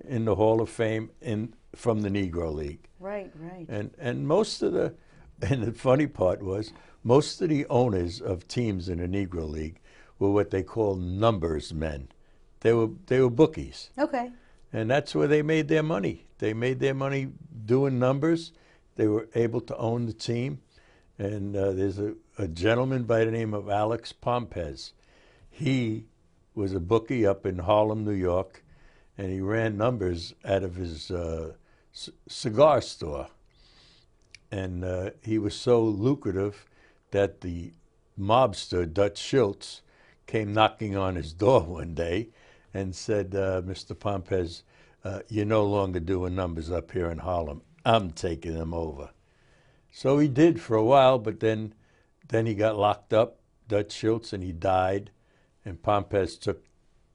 in 0.07 0.25
the 0.25 0.35
Hall 0.35 0.61
of 0.61 0.69
Fame 0.69 1.11
in 1.21 1.53
from 1.75 2.01
the 2.01 2.09
Negro 2.09 2.53
League. 2.53 2.87
Right, 2.99 3.31
right. 3.39 3.65
And 3.67 3.91
and 3.97 4.27
most 4.27 4.61
of 4.61 4.73
the 4.73 4.93
and 5.41 5.63
the 5.63 5.73
funny 5.73 6.07
part 6.07 6.41
was 6.41 6.71
most 7.03 7.41
of 7.41 7.49
the 7.49 7.65
owners 7.67 8.21
of 8.21 8.47
teams 8.47 8.89
in 8.89 8.99
the 8.99 9.07
Negro 9.07 9.49
League 9.49 9.79
were 10.19 10.31
what 10.31 10.51
they 10.51 10.63
call 10.63 10.95
numbers 10.95 11.73
men. 11.73 12.09
They 12.61 12.73
were 12.73 12.89
they 13.07 13.19
were 13.19 13.29
bookies. 13.29 13.89
Okay. 13.97 14.31
And 14.71 14.89
that's 14.89 15.13
where 15.13 15.27
they 15.27 15.41
made 15.41 15.67
their 15.67 15.83
money. 15.83 16.25
They 16.39 16.53
made 16.53 16.79
their 16.79 16.95
money 16.95 17.29
doing 17.65 17.99
numbers. 17.99 18.53
They 18.95 19.07
were 19.07 19.27
able 19.35 19.61
to 19.61 19.77
own 19.77 20.07
the 20.07 20.13
team. 20.13 20.61
And 21.19 21.55
uh, 21.55 21.73
there's 21.73 21.99
a, 21.99 22.15
a 22.37 22.47
gentleman 22.47 23.03
by 23.03 23.23
the 23.23 23.31
name 23.31 23.53
of 23.53 23.69
Alex 23.69 24.13
Pompez. 24.13 24.93
He 25.49 26.07
was 26.55 26.73
a 26.73 26.79
bookie 26.79 27.25
up 27.25 27.45
in 27.45 27.59
Harlem, 27.59 28.03
New 28.03 28.11
York, 28.11 28.63
and 29.17 29.31
he 29.31 29.41
ran 29.41 29.77
numbers 29.77 30.33
out 30.43 30.63
of 30.63 30.75
his 30.75 31.11
uh, 31.11 31.53
c- 31.91 32.13
cigar 32.27 32.81
store. 32.81 33.27
And 34.51 34.83
uh, 34.83 35.11
he 35.23 35.37
was 35.37 35.55
so 35.55 35.83
lucrative 35.83 36.65
that 37.11 37.41
the 37.41 37.73
mobster, 38.19 38.91
Dutch 38.91 39.17
Schultz, 39.17 39.81
came 40.25 40.53
knocking 40.53 40.95
on 40.95 41.15
his 41.15 41.33
door 41.33 41.61
one 41.67 41.93
day 41.93 42.29
and 42.73 42.95
said, 42.95 43.35
uh, 43.35 43.61
Mr. 43.61 43.97
Pompez, 43.97 44.63
uh, 45.03 45.19
you're 45.27 45.45
no 45.45 45.65
longer 45.65 45.99
doing 45.99 46.35
numbers 46.35 46.71
up 46.71 46.91
here 46.91 47.09
in 47.09 47.19
Harlem. 47.19 47.61
I'm 47.85 48.11
taking 48.11 48.55
them 48.55 48.73
over. 48.73 49.09
So 49.91 50.17
he 50.17 50.27
did 50.27 50.59
for 50.59 50.75
a 50.75 50.83
while, 50.83 51.19
but 51.19 51.39
then, 51.39 51.73
then 52.29 52.45
he 52.45 52.55
got 52.55 52.77
locked 52.77 53.13
up, 53.13 53.39
Dutch 53.67 53.91
Schultz, 53.91 54.33
and 54.33 54.43
he 54.43 54.51
died. 54.51 55.11
And 55.65 55.81
Pompez 55.81 56.37
took 56.37 56.63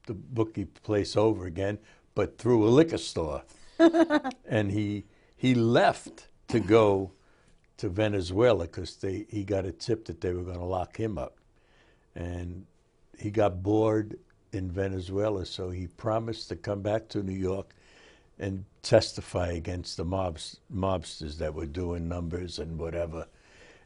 the 0.09 0.15
bookie 0.15 0.65
place 0.65 1.17
over 1.17 1.47
again, 1.47 1.79
but 2.17 2.39
through 2.39 2.67
a 2.67 2.71
liquor 2.71 2.99
store. 2.99 3.43
and 4.49 4.73
he 4.73 5.05
he 5.37 5.55
left 5.55 6.27
to 6.49 6.59
go 6.59 7.13
to 7.77 7.89
Venezuela 7.89 8.65
because 8.65 8.97
they 8.97 9.27
he 9.29 9.45
got 9.45 9.65
a 9.65 9.71
tip 9.71 10.07
that 10.07 10.21
they 10.21 10.33
were 10.33 10.43
going 10.43 10.59
to 10.59 10.65
lock 10.65 10.97
him 10.97 11.17
up, 11.17 11.37
and 12.17 12.67
he 13.17 13.31
got 13.31 13.63
bored 13.63 14.19
in 14.53 14.71
Venezuela, 14.71 15.47
so 15.47 15.71
he 15.71 15.87
promised 15.87 16.49
to 16.49 16.57
come 16.57 16.83
back 16.83 17.09
to 17.09 17.23
New 17.23 17.37
York 17.37 17.75
and 18.39 18.65
testify 18.83 19.53
against 19.53 19.97
the 19.97 20.05
mobs 20.05 20.59
mobsters 20.75 21.39
that 21.39 21.55
were 21.55 21.67
doing 21.67 22.09
numbers 22.09 22.59
and 22.59 22.79
whatever, 22.79 23.27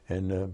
and 0.09 0.31
uh, 0.31 0.47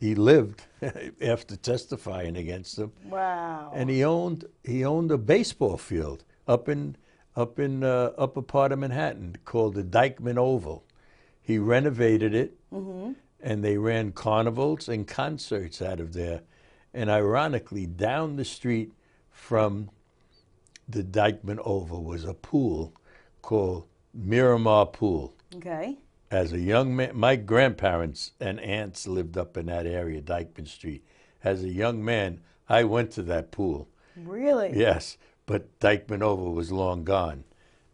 he 0.00 0.14
lived 0.14 0.62
after 1.20 1.54
testifying 1.56 2.36
against 2.36 2.76
them 2.76 2.90
Wow. 3.04 3.70
and 3.74 3.90
he 3.90 4.02
owned 4.02 4.46
he 4.64 4.84
owned 4.84 5.10
a 5.12 5.18
baseball 5.18 5.76
field 5.76 6.24
up 6.48 6.68
in 6.68 6.96
up 7.36 7.58
in 7.60 7.84
uh, 7.84 8.10
upper 8.18 8.42
part 8.42 8.72
of 8.72 8.78
Manhattan 8.80 9.36
called 9.44 9.74
the 9.74 9.84
Dyckman 9.84 10.36
Oval. 10.38 10.82
He 11.40 11.58
renovated 11.58 12.34
it, 12.34 12.56
and 12.72 13.64
they 13.64 13.76
ran 13.78 14.10
carnivals 14.12 14.88
and 14.88 15.06
concerts 15.06 15.80
out 15.80 16.00
of 16.00 16.12
there. 16.12 16.40
And 16.92 17.08
ironically, 17.08 17.86
down 17.86 18.34
the 18.36 18.44
street 18.44 18.92
from 19.30 19.90
the 20.88 21.02
Dyckman 21.04 21.58
Oval 21.64 22.02
was 22.02 22.24
a 22.24 22.34
pool 22.34 22.92
called 23.42 23.84
Miramar 24.12 24.86
Pool. 24.86 25.34
okay. 25.56 25.98
As 26.30 26.52
a 26.52 26.60
young 26.60 26.94
man, 26.94 27.16
my 27.16 27.34
grandparents 27.36 28.32
and 28.40 28.60
aunts 28.60 29.06
lived 29.08 29.36
up 29.36 29.56
in 29.56 29.66
that 29.66 29.86
area, 29.86 30.20
Dyckman 30.22 30.68
Street. 30.68 31.04
As 31.42 31.64
a 31.64 31.68
young 31.68 32.04
man, 32.04 32.40
I 32.68 32.84
went 32.84 33.10
to 33.12 33.22
that 33.24 33.50
pool. 33.50 33.88
Really? 34.16 34.72
Yes, 34.76 35.16
but 35.46 35.78
Dyckman 35.80 36.22
Oval 36.22 36.52
was 36.52 36.70
long 36.70 37.02
gone. 37.02 37.44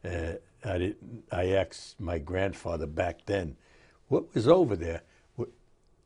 Uh, 0.05 0.35
I 0.65 0.79
didn't. 0.79 1.25
I 1.33 1.49
asked 1.53 1.99
my 2.01 2.19
grandfather 2.19 2.87
back 2.87 3.25
then, 3.27 3.57
what 4.09 4.35
was 4.35 4.47
over 4.49 4.77
there, 4.77 5.03
What- 5.37 5.51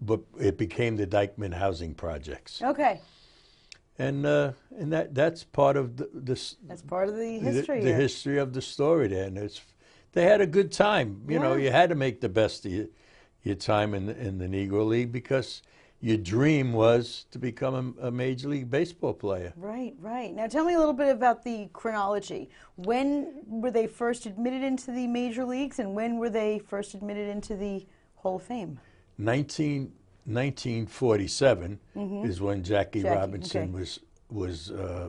but 0.00 0.20
it 0.38 0.56
became 0.56 0.96
the 0.96 1.06
Dyckman 1.06 1.54
Housing 1.54 1.94
Projects, 1.94 2.62
Okay. 2.62 3.00
and 3.98 4.24
uh, 4.26 4.52
and 4.78 4.92
that 4.92 5.14
that's 5.14 5.42
part 5.44 5.76
of 5.76 5.96
the 5.96 6.08
this 6.14 6.56
That's 6.68 6.82
part 6.82 7.08
of 7.08 7.16
the 7.16 7.38
the- 7.38 7.50
history. 7.52 7.80
the, 7.80 7.88
here. 7.88 7.96
history 7.96 8.38
of 8.38 8.52
the 8.52 8.62
story 8.62 9.08
there, 9.08 9.24
and 9.26 9.36
it's 9.38 9.60
they 10.12 10.24
had 10.24 10.40
a 10.40 10.46
good 10.46 10.72
time. 10.72 11.22
You 11.28 11.38
know, 11.38 11.54
you 11.54 11.70
had 11.70 11.90
to 11.90 11.94
make 11.94 12.20
the 12.20 12.28
best 12.28 12.66
of 12.66 12.72
your, 12.72 12.86
your 13.42 13.54
time 13.54 13.94
in 13.94 14.06
the, 14.06 14.18
in 14.18 14.38
the 14.38 14.46
Negro 14.46 14.86
League 14.86 15.12
because 15.12 15.62
your 16.00 16.16
dream 16.16 16.72
was 16.72 17.26
to 17.30 17.38
become 17.38 17.94
a, 18.00 18.08
a 18.08 18.10
major 18.10 18.48
league 18.48 18.70
baseball 18.70 19.12
player. 19.12 19.52
Right, 19.56 19.94
right. 20.00 20.34
Now 20.34 20.46
tell 20.46 20.64
me 20.64 20.74
a 20.74 20.78
little 20.78 20.94
bit 20.94 21.08
about 21.08 21.44
the 21.44 21.68
chronology. 21.72 22.50
When 22.76 23.42
were 23.46 23.70
they 23.70 23.86
first 23.86 24.26
admitted 24.26 24.62
into 24.62 24.90
the 24.92 25.06
major 25.06 25.44
leagues, 25.44 25.78
and 25.78 25.94
when 25.94 26.16
were 26.18 26.30
they 26.30 26.58
first 26.58 26.94
admitted 26.94 27.28
into 27.28 27.54
the 27.54 27.86
Hall 28.16 28.36
of 28.36 28.42
Fame? 28.42 28.80
19, 29.18 29.92
1947 30.24 31.78
is 32.24 32.40
when 32.40 32.62
Jackie. 32.62 33.02
Jackie, 33.02 33.14
Robinson 33.14 33.62
okay. 33.62 33.70
was 33.70 34.00
was 34.30 34.70
uh, 34.70 35.08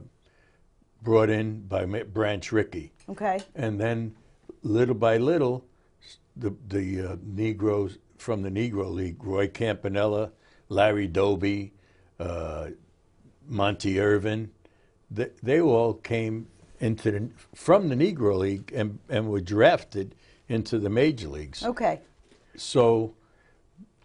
brought 1.03 1.29
in 1.29 1.61
by 1.61 1.85
Branch 1.85 2.51
Rickey, 2.51 2.91
Okay. 3.07 3.39
and 3.55 3.79
then 3.79 4.15
little 4.63 4.95
by 4.95 5.17
little, 5.17 5.65
the 6.35 6.55
the 6.67 7.11
uh, 7.11 7.15
Negroes 7.23 7.97
from 8.17 8.43
the 8.43 8.49
Negro 8.49 8.91
League, 8.91 9.23
Roy 9.23 9.47
Campanella, 9.47 10.31
Larry 10.69 11.07
Doby, 11.07 11.73
uh, 12.19 12.67
Monte 13.47 13.99
Irvin, 13.99 14.51
they, 15.09 15.29
they 15.41 15.59
all 15.59 15.93
came 15.93 16.47
into 16.79 17.11
the, 17.11 17.29
from 17.53 17.89
the 17.89 17.95
Negro 17.95 18.37
League 18.37 18.71
and, 18.73 18.99
and 19.09 19.29
were 19.29 19.41
drafted 19.41 20.15
into 20.47 20.79
the 20.79 20.89
major 20.89 21.27
leagues. 21.27 21.63
Okay. 21.63 21.99
So 22.55 23.15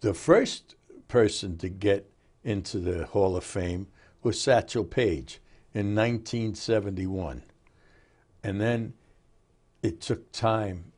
the 0.01 0.13
first 0.13 0.75
person 1.07 1.57
to 1.59 1.69
get 1.69 2.09
into 2.43 2.79
the 2.79 3.05
Hall 3.05 3.35
of 3.35 3.43
Fame 3.43 3.87
was 4.23 4.41
Satchel 4.41 4.83
Paige 4.83 5.39
in 5.73 5.95
1971. 5.95 7.43
And 8.43 8.61
then 8.61 8.93
it 9.83 10.01
took 10.01 10.31
time 10.31 10.91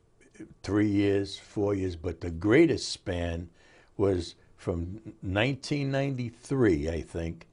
three 0.62 0.88
years, 0.88 1.38
four 1.38 1.74
years, 1.74 1.96
but 1.96 2.20
the 2.20 2.30
greatest 2.30 2.88
span 2.88 3.48
was 3.96 4.34
from 4.56 5.00
1993, 5.22 6.88
I 6.88 7.00
think, 7.00 7.46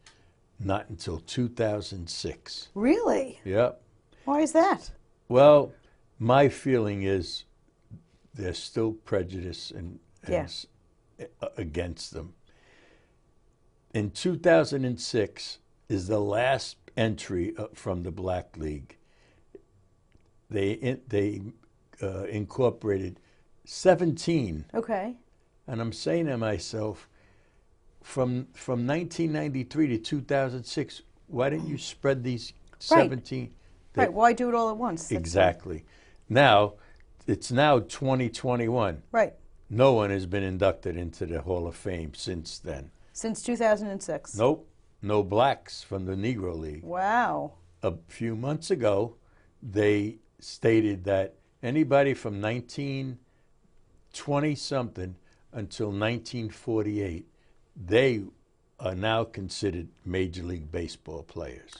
not 0.59 0.89
until 0.89 1.19
2006. 1.19 2.69
Really? 2.73 3.39
Yep. 3.45 3.81
Why 4.25 4.41
is 4.41 4.51
that? 4.53 4.91
Well, 5.29 5.71
my 6.19 6.49
feeling 6.49 7.03
is 7.03 7.43
there's 8.33 8.59
still 8.59 8.93
prejudice 8.93 9.71
and, 9.71 9.99
and 10.23 10.49
Yeah. 11.19 11.27
against 11.57 12.13
them. 12.13 12.33
In 13.93 14.11
2006 14.11 15.59
is 15.89 16.07
the 16.07 16.19
last 16.19 16.77
entry 16.95 17.53
uh, 17.57 17.67
from 17.73 18.03
the 18.03 18.11
Black 18.11 18.57
League. 18.57 18.97
They 20.49 20.71
in, 20.71 21.01
they 21.07 21.41
uh, 22.01 22.23
incorporated 22.23 23.19
17, 23.65 24.65
Okay. 24.73 25.15
and 25.67 25.81
I'm 25.81 25.91
saying 25.91 26.27
to 26.27 26.37
myself, 26.37 27.09
from 28.01 28.47
from 28.53 28.87
1993 28.87 29.87
to 29.89 29.97
2006, 29.97 31.01
why 31.27 31.49
didn't 31.49 31.67
you 31.67 31.77
spread 31.77 32.23
these 32.23 32.53
17? 32.79 33.53
They- 33.93 34.03
Right. 34.03 34.13
Why 34.13 34.33
do 34.33 34.47
it 34.47 34.53
all 34.55 34.69
at 34.69 34.77
once? 34.77 35.07
That's- 35.07 35.19
Exactly. 35.19 35.83
Now, 36.29 36.75
it's 37.25 37.51
now 37.51 37.79
2021. 37.79 39.01
Right. 39.11 39.33
No 39.69 39.93
one 39.93 40.11
has 40.11 40.25
been 40.27 40.43
inducted 40.43 40.95
into 40.95 41.25
the 41.25 41.41
Hall 41.41 41.65
of 41.67 41.75
Fame 41.75 42.13
since 42.13 42.59
then. 42.59 42.91
Since 43.11 43.41
2006. 43.41 44.35
Nope. 44.37 44.69
No 45.01 45.23
blacks 45.23 45.81
from 45.83 46.05
the 46.05 46.13
Negro 46.13 46.57
League. 46.57 46.83
Wow. 46.83 47.53
A 47.81 47.93
few 48.07 48.35
months 48.35 48.69
ago, 48.71 49.15
they 49.63 50.19
stated 50.39 51.03
that 51.05 51.35
anybody 51.63 52.13
from 52.13 52.39
1920 52.41 54.55
something 54.55 55.15
until 55.53 55.87
1948, 55.87 57.25
they 57.75 58.23
are 58.79 58.95
now 58.95 59.23
considered 59.23 59.87
Major 60.05 60.43
League 60.43 60.71
Baseball 60.71 61.23
players. 61.23 61.71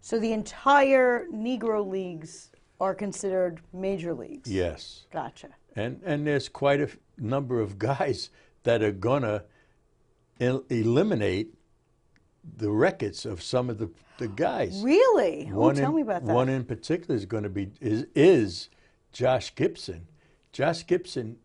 So 0.00 0.20
the 0.20 0.32
entire 0.32 1.26
Negro 1.32 1.86
leagues 1.86 2.50
are 2.80 2.94
considered 2.94 3.60
major 3.72 4.14
leagues. 4.14 4.50
Yes. 4.50 5.06
Gotcha. 5.12 5.48
And 5.74 6.00
and 6.04 6.26
there's 6.26 6.48
quite 6.48 6.80
a 6.80 6.88
number 7.18 7.60
of 7.60 7.78
guys 7.78 8.30
that 8.62 8.82
are 8.82 8.92
gonna 8.92 9.44
el- 10.40 10.64
eliminate 10.68 11.54
the 12.56 12.70
records 12.70 13.26
of 13.26 13.42
some 13.42 13.70
of 13.70 13.78
the, 13.78 13.90
the 14.18 14.28
guys. 14.28 14.80
Really? 14.82 15.50
Oh, 15.52 15.72
tell 15.72 15.90
in, 15.90 15.96
me 15.96 16.02
about 16.02 16.24
that. 16.24 16.34
One 16.34 16.48
in 16.48 16.64
particular 16.64 17.14
is 17.14 17.26
going 17.26 17.42
to 17.42 17.48
be 17.48 17.70
is 17.80 18.06
is 18.14 18.68
Josh 19.12 19.54
Gibson. 19.54 20.08
Josh 20.52 20.86
Gibson, 20.86 21.36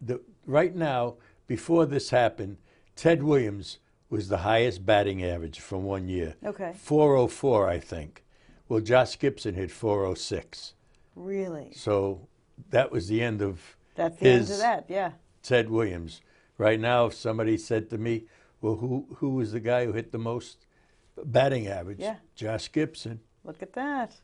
the 0.00 0.20
right 0.46 0.74
now 0.74 1.16
before 1.46 1.86
this 1.86 2.10
happened, 2.10 2.58
Ted 2.94 3.22
Williams 3.22 3.78
was 4.08 4.28
the 4.28 4.38
highest 4.38 4.86
batting 4.86 5.24
average 5.24 5.60
from 5.60 5.84
one 5.84 6.08
year. 6.08 6.34
Okay. 6.44 6.72
404, 6.76 7.68
I 7.68 7.78
think. 7.78 8.24
Well, 8.68 8.80
Josh 8.80 9.18
Gibson 9.18 9.54
hit 9.54 9.70
406. 9.70 10.74
Really? 11.14 11.72
So 11.74 12.28
that 12.70 12.90
was 12.90 13.08
the 13.08 13.22
end 13.22 13.42
of 13.42 13.76
That's 13.94 14.18
the 14.18 14.28
end 14.28 14.50
of 14.50 14.58
that. 14.58 14.86
Yeah. 14.88 15.12
Ted 15.42 15.70
Williams. 15.70 16.20
Right 16.58 16.80
now, 16.80 17.06
if 17.06 17.14
somebody 17.14 17.58
said 17.58 17.90
to 17.90 17.98
me, 17.98 18.24
"Well, 18.66 18.76
who 18.76 19.06
who 19.18 19.30
was 19.30 19.52
the 19.52 19.60
guy 19.60 19.84
who 19.86 19.92
hit 19.92 20.12
the 20.12 20.18
most 20.32 20.66
batting 21.24 21.66
average?" 21.68 22.00
Yeah. 22.00 22.16
Josh 22.34 22.70
Gibson. 22.72 23.20
Look 23.44 23.62
at 23.62 23.72
that. 23.74 24.20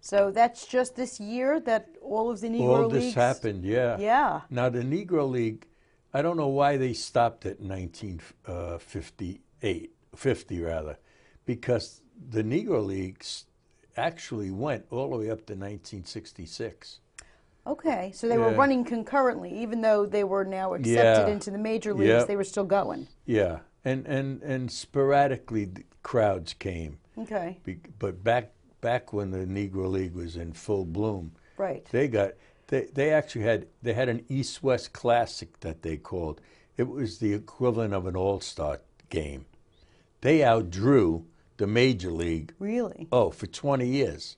So 0.00 0.30
that's 0.30 0.66
just 0.66 0.94
this 0.94 1.18
year 1.18 1.58
that 1.60 1.88
all 2.00 2.30
of 2.30 2.40
the 2.40 2.48
Negro 2.48 2.60
All 2.60 2.86
leagues. 2.86 3.06
this 3.06 3.14
happened, 3.14 3.64
yeah. 3.64 3.98
Yeah. 3.98 4.42
Now 4.50 4.68
the 4.68 4.82
Negro 4.82 5.28
League, 5.28 5.66
I 6.14 6.22
don't 6.22 6.36
know 6.36 6.52
why 6.60 6.76
they 6.76 6.92
stopped 6.92 7.44
at 7.44 7.60
1958, 7.60 9.92
uh, 10.12 10.16
50 10.16 10.60
rather, 10.60 10.98
because 11.44 12.02
the 12.30 12.44
Negro 12.44 12.86
Leagues 12.86 13.46
actually 13.96 14.50
went 14.50 14.84
all 14.90 15.10
the 15.10 15.16
way 15.16 15.30
up 15.30 15.44
to 15.46 15.54
1966. 15.54 17.00
Okay. 17.66 18.12
So 18.14 18.28
they 18.28 18.38
were 18.38 18.52
running 18.52 18.84
concurrently, 18.84 19.50
even 19.62 19.80
though 19.80 20.06
they 20.06 20.24
were 20.24 20.44
now 20.44 20.74
accepted 20.74 21.26
Yeah. 21.26 21.26
into 21.28 21.50
the 21.50 21.58
major 21.58 21.92
leagues. 21.92 22.08
Yep. 22.08 22.26
They 22.28 22.36
were 22.36 22.44
still 22.44 22.64
going. 22.64 23.08
Yeah, 23.24 23.60
and 23.84 24.06
and 24.06 24.42
and 24.42 24.70
sporadically 24.70 25.70
crowds 26.02 26.54
came. 26.54 26.98
Okay. 27.18 27.58
Be- 27.64 27.80
But 27.98 28.22
back 28.22 28.52
back 28.80 29.12
when 29.12 29.30
the 29.30 29.38
Negro 29.46 29.90
League 29.90 30.14
was 30.14 30.36
in 30.36 30.52
full 30.52 30.84
bloom, 30.84 31.32
Right. 31.56 31.84
they 31.90 32.06
got 32.08 32.32
they 32.68 32.82
they 32.92 33.10
actually 33.10 33.42
had 33.44 33.66
they 33.82 33.94
had 33.94 34.08
an 34.08 34.24
East 34.28 34.62
West 34.62 34.92
Classic 34.92 35.58
that 35.60 35.82
they 35.82 35.96
called. 35.96 36.40
It 36.76 36.88
was 36.88 37.18
the 37.18 37.32
equivalent 37.32 37.94
of 37.94 38.06
an 38.06 38.16
All 38.16 38.40
Star 38.40 38.80
game. 39.08 39.46
They 40.20 40.38
outdrew 40.42 41.24
the 41.56 41.66
Major 41.66 42.10
League. 42.10 42.52
Really? 42.58 43.08
Oh, 43.10 43.30
for 43.30 43.46
20 43.46 43.86
years, 43.86 44.36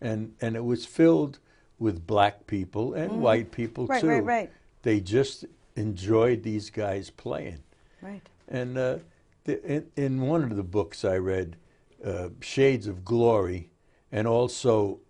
and 0.00 0.34
and 0.40 0.56
it 0.56 0.64
was 0.64 0.86
filled 0.86 1.38
with 1.80 2.06
black 2.06 2.46
people 2.46 2.94
and 2.94 3.20
white 3.20 3.50
people. 3.50 3.86
Right, 3.88 4.00
too. 4.00 4.08
right, 4.08 4.24
right. 4.24 4.52
They 4.82 5.00
just 5.00 5.46
enjoyed 5.74 6.44
these 6.44 6.70
guys 6.70 7.10
playing. 7.10 7.64
Right. 8.00 8.22
And 8.46 8.78
uh, 8.78 8.98
the, 9.44 9.64
in, 9.64 9.86
in 9.96 10.20
one 10.20 10.44
of 10.44 10.54
the 10.54 10.62
books 10.62 11.04
I 11.04 11.16
read, 11.16 11.56
uh, 12.04 12.28
Shades 12.40 12.86
of 12.86 13.04
Glory, 13.04 13.70
and 14.12 14.28
also 14.28 15.00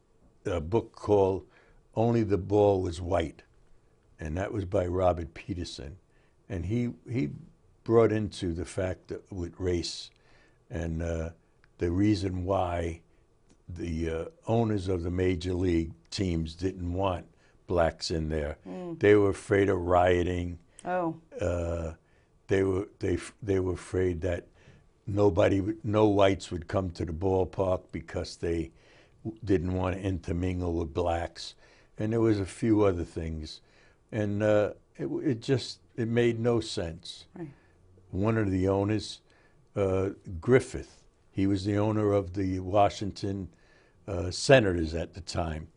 a 0.47 0.61
book 0.61 0.93
called 0.93 1.45
Only 1.95 2.23
the 2.23 2.39
Ball 2.39 2.81
Was 2.81 3.01
White, 3.01 3.43
and 4.19 4.37
that 4.37 4.53
was 4.53 4.65
by 4.65 4.87
Robert 4.87 5.35
Peterson, 5.35 5.97
and 6.49 6.67
he 6.67 6.91
he 7.11 7.31
brought 7.85 8.13
into 8.13 8.53
the 8.53 8.65
fact 8.65 9.09
that 9.09 9.31
with 9.33 9.55
race, 9.59 10.11
and 10.69 11.03
uh, 11.03 11.31
the 11.79 11.91
reason 11.91 12.45
why 12.45 13.01
the 13.77 14.11
uh, 14.11 14.25
owners 14.47 14.89
of 14.89 15.03
the 15.03 15.11
major 15.11 15.55
league 15.55 15.93
teams 16.11 16.55
didn't 16.55 16.93
want 16.93 17.27
blacks 17.67 18.11
in 18.11 18.29
there. 18.29 18.57
They 18.99 19.15
were 19.15 19.31
afraid 19.31 19.69
of 19.69 19.79
rioting 19.81 20.59
Oh. 20.85 21.15
uh, 21.41 21.93
they 22.49 22.63
were 22.63 22.89
they 23.01 23.19
they 23.43 23.61
were 23.61 23.75
afraid 23.75 24.23
that 24.23 24.47
nobody 25.07 25.63
no 25.85 26.07
whites 26.09 26.51
would 26.51 26.67
come 26.69 26.91
to 26.93 27.05
the 27.05 27.13
ballpark 27.13 27.83
because 27.93 28.37
they 28.37 28.71
didn't 29.45 29.75
want 29.75 29.95
to 29.97 30.03
intermingle 30.03 30.73
with 30.73 30.95
blacks, 30.95 31.55
and 31.99 32.13
there 32.13 32.21
was 32.21 32.41
a 32.41 32.47
few 32.47 32.83
other 32.85 33.05
things, 33.05 33.61
and 34.11 34.43
uh, 34.43 34.71
it 34.97 35.07
it 35.23 35.41
just 35.43 35.81
it 35.97 36.09
made 36.09 36.41
no 36.41 36.61
sense. 36.61 37.27
Right. 37.37 37.49
One 38.11 38.39
of 38.39 38.51
the 38.51 38.67
owners, 38.67 39.21
uh, 39.77 40.11
Griffith, 40.41 41.05
he 41.31 41.47
was 41.47 41.65
the 41.67 41.77
owner 41.77 42.13
of 42.13 42.33
the 42.33 42.59
Washington 42.61 43.51
uh, 44.11 44.31
Senators 44.31 44.95
at 44.95 45.15
the 45.15 45.21
time 45.21 45.69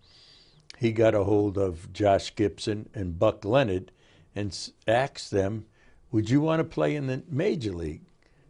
he 0.84 0.92
got 0.92 1.16
a 1.16 1.24
hold 1.24 1.58
of 1.58 1.92
Josh 1.94 2.36
Gibson 2.36 2.90
and 2.94 3.18
Buck 3.18 3.46
Leonard 3.46 3.92
and 4.36 4.58
asked 4.86 5.32
them, 5.32 5.66
Would 6.12 6.30
you 6.30 6.42
want 6.42 6.60
to 6.60 6.66
play 6.66 6.96
in 6.96 7.08
the 7.08 7.24
major 7.30 7.72
league? 7.72 8.02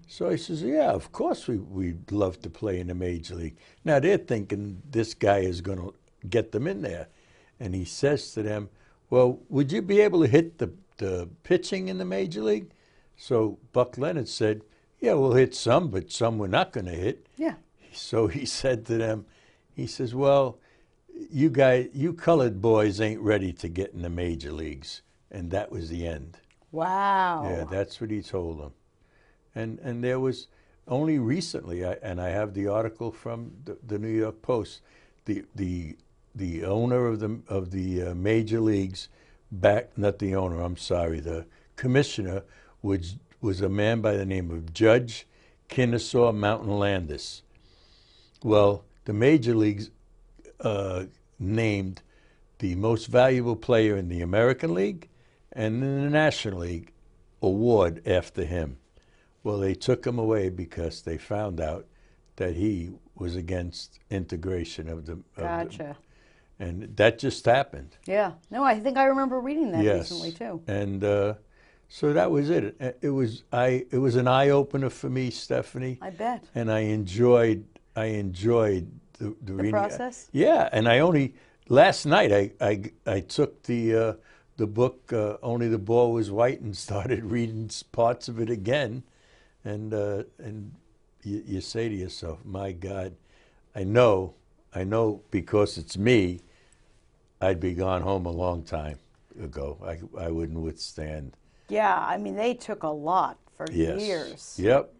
So 0.07 0.29
he 0.29 0.37
says, 0.37 0.63
Yeah, 0.63 0.91
of 0.91 1.11
course 1.11 1.47
we, 1.47 1.57
we'd 1.57 2.11
love 2.11 2.41
to 2.41 2.49
play 2.49 2.79
in 2.79 2.87
the 2.87 2.95
major 2.95 3.35
league. 3.35 3.57
Now 3.85 3.99
they're 3.99 4.17
thinking 4.17 4.81
this 4.89 5.13
guy 5.13 5.39
is 5.39 5.61
going 5.61 5.77
to 5.77 5.93
get 6.27 6.51
them 6.51 6.65
in 6.65 6.81
there. 6.81 7.07
And 7.59 7.75
he 7.75 7.85
says 7.85 8.33
to 8.33 8.41
them, 8.41 8.69
Well, 9.11 9.39
would 9.49 9.71
you 9.71 9.83
be 9.83 10.01
able 10.01 10.21
to 10.21 10.27
hit 10.27 10.57
the, 10.57 10.71
the 10.97 11.29
pitching 11.43 11.87
in 11.87 11.99
the 11.99 12.05
major 12.05 12.41
league? 12.41 12.71
So 13.15 13.59
Buck 13.73 13.99
Leonard 13.99 14.27
said, 14.27 14.63
"Yeah, 14.99 15.13
we'll 15.13 15.33
hit 15.33 15.53
some, 15.53 15.89
but 15.89 16.11
some 16.11 16.39
we're 16.39 16.47
not 16.47 16.73
going 16.73 16.87
to 16.87 16.93
hit." 16.93 17.27
Yeah. 17.37 17.55
So 17.91 18.25
he 18.25 18.45
said 18.47 18.87
to 18.87 18.97
them, 18.97 19.27
he 19.73 19.87
says, 19.87 20.13
"Well, 20.13 20.59
you 21.31 21.49
guys, 21.49 21.89
you 21.93 22.13
colored 22.13 22.61
boys 22.61 23.01
ain't 23.01 23.21
ready 23.21 23.53
to 23.53 23.67
get 23.67 23.93
in 23.93 24.01
the 24.01 24.09
major 24.09 24.51
leagues," 24.51 25.01
and 25.31 25.51
that 25.51 25.71
was 25.71 25.89
the 25.89 26.07
end. 26.07 26.37
Wow. 26.71 27.43
Yeah, 27.49 27.63
that's 27.65 28.01
what 28.01 28.09
he 28.09 28.21
told 28.21 28.59
them. 28.59 28.73
And 29.55 29.79
and 29.79 30.03
there 30.03 30.19
was 30.19 30.47
only 30.87 31.19
recently, 31.19 31.85
I, 31.85 31.93
and 32.01 32.19
I 32.19 32.29
have 32.29 32.53
the 32.53 32.67
article 32.67 33.11
from 33.11 33.51
the, 33.63 33.77
the 33.85 33.99
New 33.99 34.09
York 34.09 34.41
Post. 34.41 34.81
The 35.25 35.45
the 35.55 35.97
the 36.35 36.65
owner 36.65 37.07
of 37.07 37.19
the 37.19 37.39
of 37.47 37.71
the 37.71 38.03
uh, 38.03 38.15
major 38.15 38.59
leagues 38.59 39.09
back 39.51 39.97
not 39.97 40.19
the 40.19 40.35
owner. 40.35 40.61
I'm 40.61 40.77
sorry. 40.77 41.19
The 41.19 41.45
commissioner 41.75 42.43
was 42.81 43.15
was 43.39 43.61
a 43.61 43.69
man 43.69 44.01
by 44.01 44.17
the 44.17 44.25
name 44.25 44.51
of 44.51 44.73
Judge 44.73 45.27
Kennesaw 45.67 46.31
Mountain 46.31 46.77
Landis. 46.79 47.43
Well, 48.43 48.83
the 49.05 49.13
major 49.13 49.53
leagues 49.55 49.89
uh, 50.59 51.05
named 51.39 52.01
the 52.59 52.75
most 52.75 53.07
valuable 53.07 53.55
player 53.55 53.97
in 53.97 54.07
the 54.09 54.21
American 54.21 54.73
League 54.73 55.09
and 55.51 55.83
in 55.83 56.03
the 56.03 56.09
National 56.09 56.59
League 56.59 56.91
award 57.41 58.01
after 58.07 58.45
him. 58.45 58.77
Well, 59.43 59.57
they 59.59 59.73
took 59.75 60.05
him 60.07 60.17
away 60.17 60.49
because 60.49 61.01
they 61.01 61.17
found 61.17 61.59
out 61.59 61.85
that 62.37 62.55
he 62.55 62.91
was 63.15 63.35
against 63.35 63.99
integration 64.09 64.87
of 64.87 65.05
the. 65.05 65.13
Of 65.13 65.19
Gotcha. 65.37 65.97
The, 66.57 66.65
and 66.65 66.95
that 66.95 67.19
just 67.19 67.43
happened. 67.45 67.97
Yeah. 68.05 68.33
No, 68.49 68.63
I 68.63 68.79
think 68.79 68.95
I 68.97 69.05
remember 69.05 69.39
reading 69.41 69.71
that 69.73 69.83
yes. 69.83 70.11
recently 70.11 70.31
too. 70.31 70.61
And 70.67 71.03
uh, 71.03 71.33
so 71.89 72.13
that 72.13 72.31
was 72.31 72.49
it. 72.49 72.75
It- 72.79 72.99
It 73.01 73.09
was 73.09 73.43
I. 73.51 73.85
It 73.91 73.97
was 73.97 74.15
an 74.15 74.27
eye 74.29 74.49
opener 74.49 74.89
for 74.89 75.09
me, 75.09 75.29
Stephanie, 75.29 75.97
I 76.01 76.09
bet. 76.11 76.45
and 76.55 76.71
I 76.71 76.79
enjoyed. 76.81 77.65
I 77.95 78.05
enjoyed 78.05 78.89
the 79.19 79.25
the, 79.25 79.33
The 79.41 79.53
reading. 79.53 79.71
process? 79.71 80.29
Yeah, 80.31 80.69
and 80.71 80.87
I 80.87 80.99
only 80.99 81.35
last 81.69 82.05
night 82.05 82.31
I 82.31 82.51
I, 82.61 82.91
I 83.05 83.19
took 83.21 83.63
the 83.63 83.95
uh, 83.95 84.13
the 84.57 84.67
book 84.67 85.11
uh, 85.13 85.37
Only 85.41 85.67
the 85.67 85.77
Ball 85.79 86.11
Was 86.13 86.29
White 86.31 86.61
and 86.61 86.75
started 86.87 87.23
reading 87.23 87.69
parts 87.91 88.27
of 88.27 88.39
it 88.39 88.49
again, 88.49 89.03
and 89.65 89.93
uh, 89.93 90.23
and 90.39 90.71
you, 91.23 91.43
you 91.45 91.61
say 91.61 91.89
to 91.89 91.95
yourself, 91.95 92.39
my 92.45 92.71
God, 92.71 93.15
I 93.75 93.83
know, 93.83 94.33
I 94.75 94.83
know 94.83 95.21
because 95.31 95.77
it's 95.77 95.97
me. 95.97 96.41
I'd 97.41 97.59
be 97.59 97.73
gone 97.73 98.01
home 98.01 98.25
a 98.25 98.31
long 98.31 98.63
time 98.63 98.99
ago. 99.41 99.77
I 99.83 99.99
I 100.25 100.29
wouldn't 100.31 100.59
withstand. 100.59 101.35
Yeah, 101.69 101.97
I 101.97 102.17
mean 102.17 102.35
they 102.35 102.53
took 102.53 102.83
a 102.83 102.89
lot 102.89 103.37
for 103.57 103.67
Yes. 103.71 104.01
years. 104.01 104.55
Yep. 104.59 104.93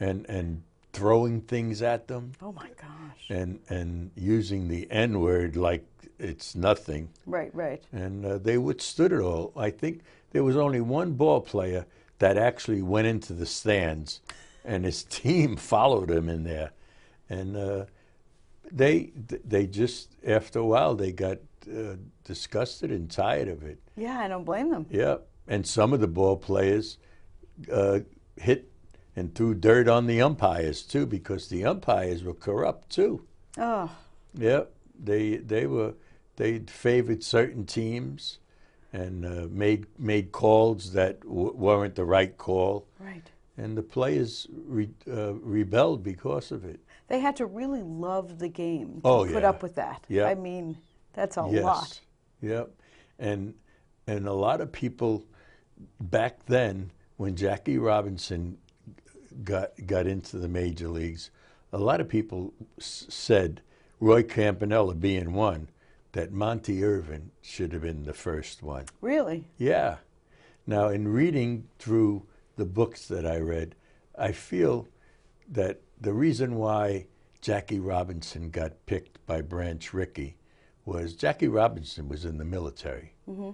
And 0.00 0.26
and 0.28 0.62
throwing 0.96 1.40
things 1.42 1.82
at 1.82 2.08
them 2.08 2.32
Oh 2.40 2.52
my 2.52 2.68
gosh. 2.80 3.24
and 3.28 3.60
and 3.68 4.10
using 4.16 4.68
the 4.68 4.86
N 4.90 5.20
word 5.20 5.56
like 5.56 5.84
it's 6.18 6.54
nothing. 6.54 7.10
Right, 7.26 7.54
right. 7.54 7.82
and 7.92 8.24
uh, 8.24 8.38
they 8.38 8.56
withstood 8.56 9.12
it 9.12 9.20
all. 9.20 9.52
I 9.54 9.70
think 9.70 10.00
there 10.30 10.42
was 10.42 10.56
only 10.56 10.80
one 10.80 11.12
ball 11.12 11.42
player 11.42 11.84
that 12.20 12.38
actually 12.38 12.80
went 12.80 13.06
into 13.06 13.34
the 13.34 13.44
stands, 13.44 14.20
and 14.64 14.84
his 14.86 15.02
team 15.20 15.56
followed 15.56 16.10
him 16.10 16.30
in 16.30 16.44
there, 16.44 16.70
and 17.28 17.54
uh, 17.56 17.84
they 18.72 19.12
they 19.44 19.66
just 19.66 20.08
after 20.26 20.58
a 20.60 20.64
while 20.66 20.94
they 20.94 21.12
got 21.12 21.38
uh, 21.70 21.96
disgusted 22.24 22.90
and 22.90 23.10
tired 23.10 23.48
of 23.48 23.62
it. 23.62 23.78
Yeah, 23.96 24.18
I 24.18 24.28
don't 24.28 24.44
blame 24.44 24.70
them. 24.70 24.86
Yeah, 24.90 25.16
and 25.46 25.66
some 25.66 25.92
of 25.92 26.00
the 26.00 26.08
ball 26.08 26.36
players 26.38 26.96
uh, 27.70 28.00
hit 28.36 28.70
and 29.16 29.34
threw 29.34 29.54
dirt 29.54 29.88
on 29.88 30.06
the 30.06 30.20
umpires 30.20 30.82
too 30.82 31.06
because 31.06 31.48
the 31.48 31.64
umpires 31.64 32.22
were 32.22 32.34
corrupt 32.34 32.90
too. 32.90 33.24
Oh, 33.58 33.90
Yeah, 34.34 34.64
they 34.98 35.36
they 35.38 35.66
were 35.66 35.94
they 36.36 36.58
favored 36.60 37.24
certain 37.24 37.64
teams 37.64 38.38
and 38.92 39.24
uh, 39.24 39.46
made 39.50 39.86
made 39.98 40.30
calls 40.32 40.92
that 40.92 41.20
w- 41.22 41.54
weren't 41.54 41.94
the 41.94 42.04
right 42.04 42.36
call, 42.36 42.86
right. 43.00 43.22
and 43.56 43.76
the 43.76 43.82
players 43.82 44.46
re, 44.66 44.90
uh, 45.10 45.32
rebelled 45.34 46.02
because 46.02 46.52
of 46.52 46.64
it. 46.64 46.80
They 47.08 47.20
had 47.20 47.36
to 47.36 47.46
really 47.46 47.82
love 47.82 48.38
the 48.38 48.48
game 48.48 49.00
to 49.02 49.08
Oh, 49.08 49.24
put 49.24 49.42
yeah. 49.42 49.48
up 49.48 49.62
with 49.62 49.76
that. 49.76 50.04
Yeah. 50.08 50.24
I 50.26 50.34
mean, 50.34 50.76
that's 51.14 51.36
a 51.36 51.48
yes. 51.50 51.62
lot. 51.64 52.00
Yep. 52.42 52.70
And 53.18 53.54
and 54.06 54.26
a 54.28 54.32
lot 54.34 54.60
of 54.60 54.70
people 54.72 55.24
back 56.00 56.44
then 56.46 56.90
when 57.16 57.34
Jackie 57.36 57.78
Robinson 57.78 58.58
got 59.44 59.72
got 59.86 60.06
into 60.06 60.38
the 60.38 60.48
major 60.48 60.88
leagues, 60.88 61.30
a 61.72 61.78
lot 61.78 62.00
of 62.00 62.08
people 62.08 62.54
s- 62.78 63.06
said 63.08 63.60
Roy 64.00 64.22
Campanella 64.22 64.94
being 64.94 65.32
one 65.32 65.68
that 66.12 66.32
Monte 66.32 66.82
Irvin 66.82 67.30
should 67.42 67.72
have 67.72 67.82
been 67.82 68.04
the 68.04 68.14
first 68.14 68.62
one. 68.62 68.86
Really? 69.00 69.44
Yeah. 69.58 69.96
Now, 70.66 70.88
in 70.88 71.08
reading 71.08 71.68
through 71.78 72.24
the 72.56 72.64
books 72.64 73.06
that 73.08 73.26
I 73.26 73.38
read, 73.38 73.74
I 74.18 74.32
feel 74.32 74.88
that 75.48 75.80
the 76.00 76.12
reason 76.12 76.56
why 76.56 77.06
Jackie 77.40 77.78
Robinson 77.78 78.50
got 78.50 78.72
picked 78.86 79.24
by 79.26 79.42
Branch 79.42 79.92
Rickey 79.92 80.36
was 80.84 81.14
Jackie 81.14 81.48
Robinson 81.48 82.08
was 82.08 82.24
in 82.24 82.38
the 82.38 82.44
military. 82.44 83.12
Mm-hmm. 83.28 83.50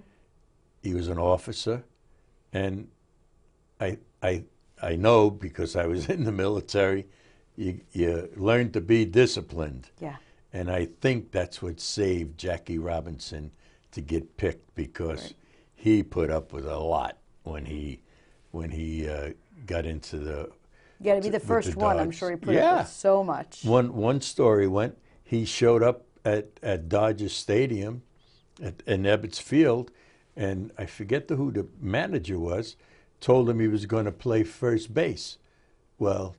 He 0.81 0.93
was 0.93 1.07
an 1.07 1.17
officer, 1.19 1.83
and 2.51 2.87
I, 3.79 3.97
I, 4.21 4.45
I 4.83 4.95
know 4.95 5.29
because 5.29 5.75
I 5.75 5.85
was 5.87 6.09
in 6.15 6.23
the 6.25 6.31
military, 6.31 7.05
you, 7.55 7.79
you 7.91 8.29
learn 8.35 8.71
to 8.71 8.81
be 8.81 9.05
disciplined. 9.05 9.89
Yeah. 9.99 10.17
And 10.51 10.69
I 10.69 10.85
think 11.01 11.31
that's 11.31 11.61
what 11.61 11.79
saved 11.79 12.37
Jackie 12.37 12.77
Robinson 12.77 13.51
to 13.91 14.01
get 14.01 14.37
picked 14.37 14.75
because 14.75 15.21
Right. 15.23 15.33
he 15.75 16.03
put 16.03 16.29
up 16.29 16.53
with 16.53 16.65
a 16.67 16.77
lot 16.77 17.17
when 17.43 17.65
he 17.65 18.01
when 18.51 18.69
he 18.69 19.07
uh, 19.07 19.31
got 19.65 19.85
into 19.85 20.19
the 20.19 20.51
You 20.99 21.05
got 21.05 21.15
to 21.15 21.21
be 21.21 21.29
the 21.29 21.33
with 21.37 21.41
the 21.41 21.47
first 21.47 21.75
one. 21.75 21.99
I'm 21.99 22.11
sure 22.11 22.29
he 22.29 22.35
put 22.35 22.55
up 22.55 22.79
with 22.79 22.87
so 22.89 23.23
much. 23.23 23.63
one 23.63 23.95
one 23.95 24.21
story 24.21 24.67
went 24.67 24.97
he 25.23 25.45
showed 25.45 25.81
up 25.81 26.05
at 26.23 26.47
at 26.61 26.87
Dodger 26.89 27.29
Stadium 27.29 28.03
at 28.61 28.83
in 28.85 29.03
Ebbets 29.03 29.41
Field 29.41 29.91
and 30.35 30.71
I 30.77 30.85
forget 30.85 31.27
the, 31.27 31.35
who 31.35 31.51
the 31.51 31.67
manager 31.79 32.39
was 32.39 32.75
told 33.23 33.49
him 33.49 33.59
he 33.61 33.69
was 33.69 33.85
going 33.85 34.03
to 34.03 34.11
play 34.11 34.43
first 34.43 34.93
base. 34.93 35.37
Well, 35.97 36.35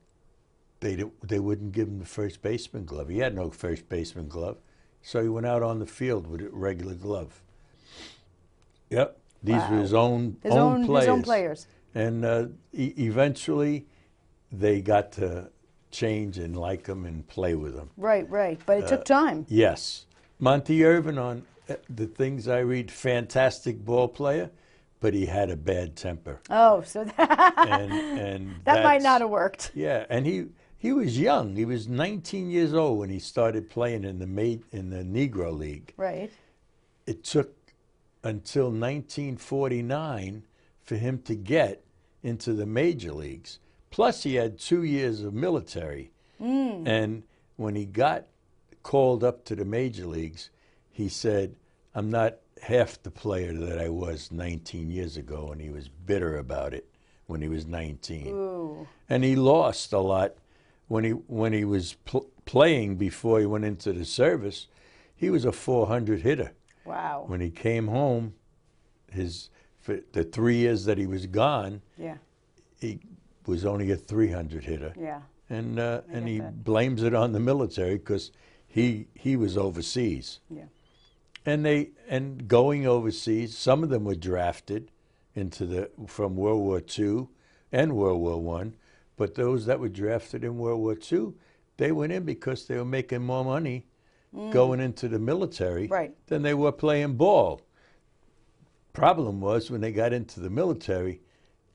they 0.81 1.03
they 1.23 1.39
wouldn't 1.39 1.71
give 1.71 1.87
him 1.87 1.97
the 1.99 2.05
first 2.05 2.41
baseman 2.43 2.85
glove. 2.85 3.09
He 3.09 3.17
had 3.17 3.33
no 3.35 3.49
first 3.49 3.89
baseman 3.89 4.27
glove, 4.27 4.57
so 5.01 5.21
he 5.23 5.27
went 5.29 5.47
out 5.47 5.63
on 5.63 5.79
the 5.79 5.87
field 5.87 6.27
with 6.27 6.41
a 6.41 6.49
regular 6.49 6.93
glove. 6.93 7.41
Yep, 8.91 9.17
these 9.43 9.63
were 9.69 9.79
his 9.79 9.93
own 9.93 10.37
His 10.43 10.53
own 10.53 10.59
own, 10.81 10.85
players. 10.85 11.05
his 11.05 11.09
own 11.13 11.23
players. 11.23 11.67
And 11.95 12.23
uh, 12.25 12.45
e- 12.73 12.93
eventually, 12.97 13.87
they 14.51 14.81
got 14.81 15.11
to 15.13 15.49
change 15.89 16.37
and 16.37 16.55
like 16.55 16.85
him 16.87 17.05
and 17.05 17.25
play 17.27 17.55
with 17.55 17.73
him. 17.75 17.89
Right, 17.97 18.29
right. 18.29 18.59
But 18.65 18.77
it 18.79 18.83
Uh, 18.83 18.87
took 18.89 19.05
time. 19.05 19.45
Yes, 19.49 20.05
Monte 20.39 20.83
Irvin 20.85 21.17
on 21.17 21.43
uh, 21.69 21.75
the 21.89 22.05
things 22.05 22.47
I 22.47 22.59
read, 22.59 22.91
fantastic 22.91 23.83
ball 23.83 24.07
player, 24.09 24.51
but 25.05 25.13
he 25.13 25.27
had 25.27 25.51
a 25.51 25.55
bad 25.55 25.95
temper, 25.95 26.39
Oh, 26.49 26.81
so 26.81 27.03
that, 27.03 27.53
and 27.57 27.93
and 27.93 28.55
that 28.63 28.83
might 28.83 29.03
not 29.03 29.21
have 29.21 29.29
worked. 29.29 29.69
Yeah, 29.75 30.03
and 30.09 30.25
he 30.25 30.47
he 30.79 30.93
was 30.93 31.19
young. 31.19 31.55
He 31.55 31.63
was 31.63 31.87
19 31.87 32.49
years 32.49 32.73
old 32.73 32.97
when 32.97 33.11
he 33.11 33.19
started 33.19 33.69
playing 33.69 34.03
in 34.03 34.17
the 34.17 34.25
ma- 34.25 34.63
in 34.71 34.89
the 34.89 35.03
Negro 35.03 35.55
League. 35.55 35.93
Right. 35.95 36.31
It 37.05 37.23
took 37.23 37.53
until 38.23 38.71
1949 38.71 40.41
for 40.81 40.95
him 40.95 41.19
to 41.19 41.35
get 41.35 41.83
into 42.23 42.53
the 42.53 42.65
major 42.65 43.13
leagues. 43.13 43.59
Plus, 43.91 44.23
he 44.23 44.33
had 44.33 44.57
two 44.57 44.81
years 44.81 45.21
of 45.21 45.35
military. 45.35 46.09
Hmm. 46.39 46.87
And 46.87 47.21
when 47.57 47.75
he 47.75 47.85
got 47.85 48.25
called 48.81 49.23
up 49.23 49.45
to 49.45 49.55
the 49.55 49.65
major 49.65 50.07
leagues, 50.07 50.49
he 50.91 51.09
said, 51.09 51.55
I'm 51.93 52.09
not 52.09 52.37
half 52.61 53.01
the 53.03 53.11
player 53.11 53.53
that 53.53 53.79
I 53.79 53.89
was 53.89 54.31
19 54.31 54.89
years 54.89 55.17
ago. 55.17 55.51
And 55.51 55.61
he 55.61 55.69
was 55.69 55.87
bitter 55.89 56.37
about 56.37 56.73
it 56.73 56.87
when 57.27 57.41
he 57.41 57.47
was 57.47 57.65
19 57.65 58.27
Ooh. 58.27 58.87
and 59.09 59.23
he 59.23 59.35
lost 59.35 59.91
a 59.93 59.99
lot 59.99 60.35
when 60.87 61.03
he 61.03 61.09
when 61.11 61.53
he 61.53 61.65
was 61.65 61.95
pl- 62.05 62.29
playing 62.45 62.95
before 62.97 63.39
he 63.39 63.45
went 63.45 63.65
into 63.65 63.91
the 63.93 64.05
service. 64.05 64.67
He 65.15 65.29
was 65.29 65.43
a 65.45 65.51
400 65.51 66.21
hitter. 66.21 66.51
Wow. 66.85 67.23
When 67.25 67.41
he 67.41 67.49
came 67.49 67.87
home, 67.87 68.35
his 69.11 69.49
the 70.13 70.23
three 70.23 70.57
years 70.57 70.85
that 70.85 70.97
he 70.97 71.05
was 71.07 71.25
gone, 71.27 71.81
Yeah. 71.97 72.17
he 72.79 72.99
was 73.47 73.65
only 73.65 73.91
a 73.91 73.95
300 73.95 74.63
hitter, 74.65 74.93
Yeah. 74.99 75.21
and 75.49 75.79
uh, 75.79 76.01
and 76.11 76.27
he 76.27 76.39
that. 76.39 76.63
blames 76.63 77.01
it 77.03 77.13
on 77.13 77.31
the 77.31 77.39
military 77.39 77.97
because 77.97 78.31
he 78.67 79.07
he 79.15 79.35
was 79.35 79.57
overseas, 79.57 80.39
Yeah. 80.49 80.65
And 81.45 81.65
they 81.65 81.91
and 82.07 82.47
going 82.47 82.85
overseas, 82.87 83.57
some 83.57 83.83
of 83.83 83.89
them 83.89 84.03
were 84.03 84.15
drafted 84.15 84.91
into 85.33 85.65
the 85.65 85.89
from 86.07 86.35
World 86.35 86.61
War 86.61 86.81
II 86.97 87.27
and 87.71 87.95
World 87.95 88.21
War 88.21 88.41
One, 88.41 88.75
but 89.17 89.35
those 89.35 89.65
that 89.65 89.79
were 89.79 89.89
drafted 89.89 90.43
in 90.43 90.57
World 90.57 90.79
War 90.81 90.95
Two, 90.95 91.35
they 91.77 91.91
went 91.91 92.13
in 92.13 92.23
because 92.23 92.65
they 92.65 92.77
were 92.77 92.85
making 92.85 93.21
more 93.23 93.43
money 93.45 93.85
going 94.51 94.81
into 94.81 95.07
the 95.07 95.19
military 95.19 95.87
Mm. 95.87 95.91
Right. 95.91 96.15
than 96.27 96.41
they 96.41 96.53
were 96.53 96.71
playing 96.73 97.15
ball. 97.15 97.61
Problem 98.93 99.41
was 99.41 99.69
when 99.71 99.81
they 99.81 99.91
got 99.91 100.13
into 100.13 100.39
the 100.39 100.49
military, 100.49 101.21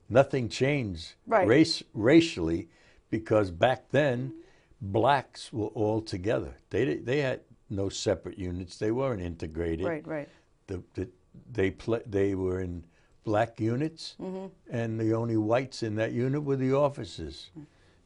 nothing 0.08 0.48
changed 0.48 1.14
Right. 1.26 1.46
race 1.48 1.82
racially 1.94 2.68
because 3.10 3.50
back 3.50 3.90
then 3.90 4.32
blacks 4.80 5.52
were 5.52 5.66
all 5.68 6.00
together. 6.02 6.54
They 6.70 6.96
they 6.96 7.20
had 7.20 7.40
no 7.70 7.88
separate 7.88 8.38
units. 8.38 8.76
They 8.76 8.90
weren't 8.90 9.22
integrated. 9.22 9.86
Right, 9.86 10.06
right. 10.06 10.28
The, 10.66 10.82
the, 10.94 11.08
they 11.52 11.70
pla 11.70 11.98
they 12.06 12.34
were 12.34 12.60
in 12.60 12.84
black 13.24 13.60
units, 13.60 14.16
Mm-hmm. 14.20 14.46
and 14.70 14.98
the 15.00 15.14
only 15.14 15.36
whites 15.36 15.82
in 15.82 15.94
that 15.96 16.12
unit 16.12 16.42
were 16.42 16.56
the 16.56 16.72
officers. 16.74 17.50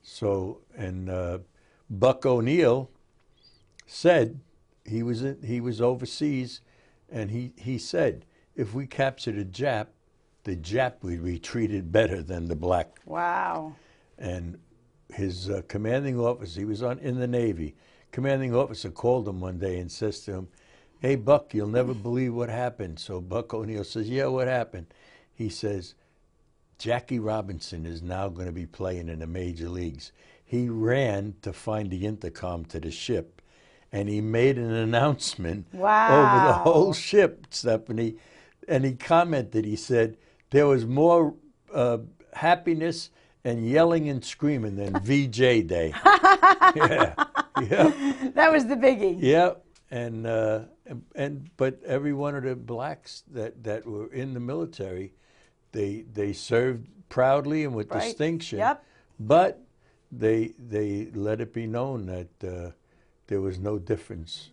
So 0.03 0.61
and 0.77 1.09
uh, 1.09 1.39
Buck 1.89 2.27
O'Neil 2.27 2.91
said 3.87 4.41
he 4.85 5.03
was 5.03 5.23
in, 5.23 5.43
he 5.43 5.61
was 5.61 5.81
overseas, 5.81 6.61
and 7.11 7.31
he, 7.31 7.53
he 7.57 7.79
said 7.79 8.27
if 8.55 8.75
we 8.75 8.87
captured 8.87 9.39
a 9.39 9.45
Jap, 9.45 9.89
the 10.45 10.57
Jap 10.57 11.03
would 11.03 11.25
be 11.25 11.39
treated 11.39 11.91
better 11.91 12.23
than 12.23 12.49
the 12.49 12.57
black. 12.57 12.99
Wow. 13.07 13.75
And 14.19 14.59
his 15.13 15.49
uh, 15.51 15.63
commanding 15.69 16.19
officer, 16.21 16.61
he 16.61 16.65
was 16.67 16.83
on 16.83 16.99
in 16.99 17.19
the 17.19 17.27
Navy. 17.27 17.75
Commanding 18.15 18.55
officer 18.55 18.91
called 18.91 19.27
him 19.27 19.41
one 19.41 19.59
day 19.59 19.77
and 19.81 19.91
says 19.91 20.21
to 20.21 20.33
him, 20.35 20.49
"Hey 21.01 21.17
Buck, 21.17 21.53
you'll 21.53 21.67
never 21.67 21.93
believe 22.09 22.33
what 22.33 22.49
happened." 22.49 23.01
So 23.01 23.21
Buck 23.21 23.53
O'Neil 23.53 23.83
says, 23.83 24.09
"Yeah, 24.09 24.27
what 24.27 24.47
happened?" 24.47 24.87
He 25.35 25.49
says, 25.49 25.95
"Jackie 26.79 27.19
Robinson 27.19 27.85
is 27.85 28.03
now 28.03 28.29
going 28.29 28.47
to 28.47 28.53
be 28.53 28.67
playing 28.67 29.09
in 29.09 29.19
the 29.19 29.27
major 29.27 29.69
leagues." 29.69 30.13
He 30.45 30.69
ran 30.69 31.35
to 31.43 31.53
find 31.53 31.91
the 31.91 32.07
intercom 32.07 32.67
to 32.67 32.79
the 32.79 32.93
ship, 32.93 33.43
and 33.91 34.09
he 34.09 34.21
made 34.21 34.59
an 34.59 34.73
announcement 34.73 35.67
over 35.73 36.47
the 36.47 36.53
whole 36.63 36.93
ship, 36.93 37.49
Stephanie. 37.51 38.15
And 38.69 38.85
he 38.85 38.95
commented, 38.95 39.65
he 39.65 39.75
said, 39.75 40.17
there 40.51 40.69
was 40.69 40.87
more 40.87 41.35
uh, 41.75 41.99
happiness 42.33 43.11
and 43.43 43.69
yelling 43.69 44.09
and 44.09 44.25
screaming 44.25 44.77
than 44.77 45.01
VJ 45.01 45.67
Day. 45.67 45.93
yeah, 46.77 47.15
yeah, 47.61 47.93
That 48.35 48.53
was 48.53 48.67
the 48.67 48.77
biggie. 48.77 49.17
yeah. 49.21 49.53
And, 49.91 50.27
uh, 50.27 50.61
and, 50.87 51.03
and, 51.15 51.51
but 51.57 51.81
every 51.85 52.13
one 52.13 52.35
of 52.35 52.43
the 52.43 52.57
blacks 52.57 53.23
that, 53.33 53.63
that 53.65 53.87
were 53.87 54.13
in 54.13 54.35
the 54.35 54.41
military, 54.41 55.13
they, 55.73 56.05
they 56.13 56.33
served 56.33 56.89
proudly 57.09 57.65
and 57.65 57.75
with 57.75 57.91
Right. 57.91 58.03
distinction. 58.03 58.59
Yep. 58.59 58.85
But 59.21 59.61
they, 60.11 60.55
they 60.59 61.11
let 61.15 61.41
it 61.41 61.53
be 61.53 61.67
known 61.67 62.07
that 62.07 62.45
uh, 62.49 62.71
there 63.29 63.41
was 63.41 63.59
no 63.61 63.79
difference 63.79 64.51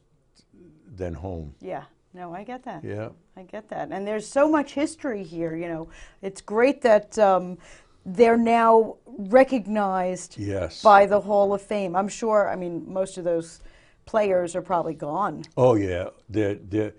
than 0.95 1.15
home. 1.15 1.55
Yeah. 1.59 1.85
No, 2.13 2.33
I 2.33 2.43
get 2.43 2.63
that. 2.65 2.83
Yeah. 2.83 3.09
I 3.37 3.43
get 3.43 3.69
that. 3.69 3.89
And 3.91 4.05
there's 4.05 4.27
so 4.27 4.49
much 4.49 4.73
history 4.73 5.23
here, 5.23 5.55
you 5.55 5.67
know. 5.69 5.87
It's 6.21 6.41
great 6.41 6.81
that 6.81 7.17
um, 7.17 7.57
they're 8.05 8.37
now 8.37 8.97
recognized 9.05 10.37
Yes. 10.37 10.81
by 10.81 11.05
the 11.05 11.21
Hall 11.21 11.53
of 11.53 11.61
Fame. 11.61 11.95
I'm 11.95 12.07
sure, 12.07 12.49
I 12.49 12.55
mean, 12.55 12.85
most 12.91 13.17
of 13.17 13.23
those 13.23 13.59
players 14.05 14.55
are 14.55 14.61
probably 14.61 14.93
gone. 14.93 15.43
Oh 15.57 15.75
yeah, 15.75 16.09
they're 16.29 16.55
they're 16.55 16.93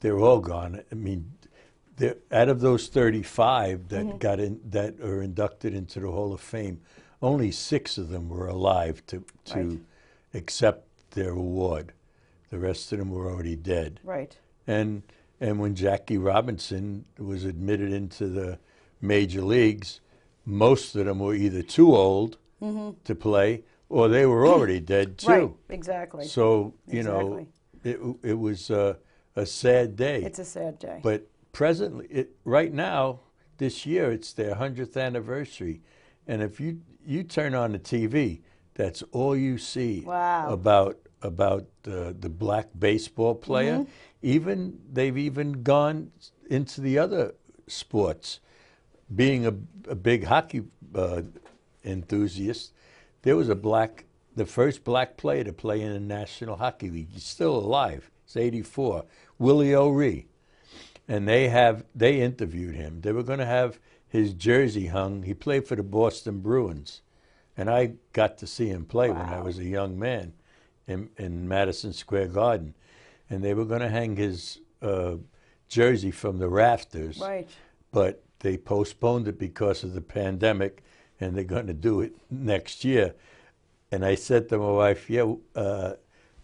they're 0.00 0.18
all 0.18 0.40
gone. 0.40 0.82
I 0.90 0.94
mean, 0.94 1.32
out 2.32 2.48
of 2.48 2.60
those 2.60 2.88
35 2.88 3.88
that 3.88 4.06
Mm-hmm. 4.06 4.18
got 4.18 4.40
in 4.40 4.60
that 4.70 5.00
are 5.00 5.22
inducted 5.22 5.74
into 5.74 6.00
the 6.00 6.10
Hall 6.10 6.32
of 6.32 6.40
Fame, 6.40 6.80
only 7.22 7.50
six 7.50 7.98
of 7.98 8.08
them 8.08 8.28
were 8.28 8.48
alive 8.48 9.04
to 9.06 9.24
to 9.46 9.58
Right. 9.68 9.78
accept 10.34 10.86
their 11.12 11.30
award. 11.30 11.92
The 12.50 12.58
rest 12.58 12.92
of 12.92 12.98
them 12.98 13.10
were 13.10 13.30
already 13.30 13.56
dead. 13.56 14.00
Right. 14.02 14.36
And 14.66 15.02
and 15.40 15.58
when 15.60 15.74
Jackie 15.74 16.18
Robinson 16.18 17.04
was 17.18 17.44
admitted 17.44 17.92
into 17.92 18.26
the 18.28 18.58
major 19.00 19.40
leagues, 19.42 20.00
most 20.50 20.94
of 20.96 21.06
them 21.06 21.18
were 21.20 21.34
either 21.34 21.62
too 21.62 21.94
old 21.94 22.36
to 23.04 23.14
play 23.14 23.64
or 23.88 24.08
they 24.08 24.26
were 24.26 24.46
already 24.46 24.80
dead 24.94 25.18
too. 25.18 25.26
Mm-hmm. 25.26 25.40
Right. 25.46 25.54
Exactly. 25.70 26.24
So 26.26 26.74
you 26.86 27.02
know, 27.02 27.46
it 27.84 27.98
it 28.22 28.38
was 28.38 28.70
uh, 28.70 28.94
a 29.36 29.46
sad 29.46 29.96
day. 29.96 30.22
it's 30.22 30.38
a 30.38 30.44
sad 30.44 30.78
day. 30.78 31.00
but 31.02 31.26
presently, 31.52 32.06
it 32.10 32.36
right 32.44 32.72
now, 32.72 33.20
this 33.58 33.86
year, 33.86 34.10
it's 34.12 34.32
their 34.32 34.54
hundredth 34.54 34.96
anniversary, 34.96 35.80
and 36.26 36.42
if 36.42 36.60
you 36.60 36.80
you 37.04 37.22
turn 37.22 37.54
on 37.54 37.72
the 37.72 37.78
TV, 37.78 38.40
that's 38.74 39.02
all 39.12 39.36
you 39.36 39.56
see 39.58 40.02
Wow. 40.06 40.50
about 40.50 40.98
about 41.22 41.66
uh, 41.86 42.12
the 42.18 42.28
black 42.30 42.68
baseball 42.78 43.34
player. 43.34 43.78
Mm-hmm. 43.78 43.90
Even 44.22 44.78
they've 44.92 45.16
even 45.16 45.62
gone 45.62 46.12
into 46.50 46.80
the 46.82 46.98
other 46.98 47.34
sports. 47.66 48.40
Being 49.14 49.46
a, 49.46 49.54
a 49.88 49.94
big 49.94 50.24
hockey 50.24 50.62
uh, 50.94 51.22
enthusiast, 51.84 52.72
there 53.22 53.36
was 53.36 53.48
a 53.48 53.54
black, 53.54 54.04
the 54.36 54.46
first 54.46 54.84
black 54.84 55.16
player 55.16 55.44
to 55.44 55.52
play 55.52 55.80
in 55.80 55.92
the 55.92 56.00
National 56.00 56.56
Hockey 56.56 56.90
League. 56.90 57.10
He's 57.12 57.24
still 57.24 57.56
alive. 57.56 58.10
He's 58.24 58.36
84. 58.36 59.04
Willie 59.38 59.74
O'Ree. 59.74 60.26
And 61.08 61.26
they 61.26 61.48
have 61.48 61.84
they 61.94 62.20
interviewed 62.20 62.76
him. 62.76 63.00
They 63.00 63.10
were 63.10 63.24
going 63.24 63.40
to 63.40 63.46
have 63.46 63.80
his 64.06 64.32
jersey 64.32 64.86
hung. 64.86 65.24
He 65.24 65.34
played 65.34 65.66
for 65.66 65.74
the 65.74 65.82
Boston 65.82 66.40
Bruins, 66.40 67.00
and 67.56 67.68
I 67.68 67.94
got 68.12 68.38
to 68.38 68.46
see 68.46 68.68
him 68.68 68.84
play 68.84 69.10
when 69.10 69.22
I 69.22 69.40
was 69.40 69.58
a 69.58 69.64
young 69.64 69.98
man 69.98 70.34
in, 70.86 71.10
in 71.16 71.48
Madison 71.48 71.92
Square 71.92 72.28
Garden, 72.28 72.74
and 73.28 73.42
they 73.42 73.54
were 73.54 73.64
going 73.64 73.80
to 73.80 73.88
hang 73.88 74.16
his 74.16 74.58
uh, 74.82 75.14
jersey 75.68 76.10
from 76.10 76.38
the 76.38 76.48
rafters 76.48 77.18
right. 77.18 77.48
but 77.92 78.24
they 78.40 78.56
postponed 78.56 79.28
it 79.28 79.38
because 79.38 79.84
of 79.84 79.94
the 79.94 80.00
pandemic, 80.00 80.82
and 81.20 81.36
they're 81.36 81.44
going 81.44 81.66
to 81.66 81.74
do 81.74 82.00
it 82.00 82.14
next 82.30 82.84
year. 82.84 83.14
And 83.92 84.04
I 84.04 84.14
said 84.14 84.48
to 84.48 84.58
my 84.58 84.70
wife, 84.70 85.08
"Yeah, 85.08 85.34
uh, 85.54 85.94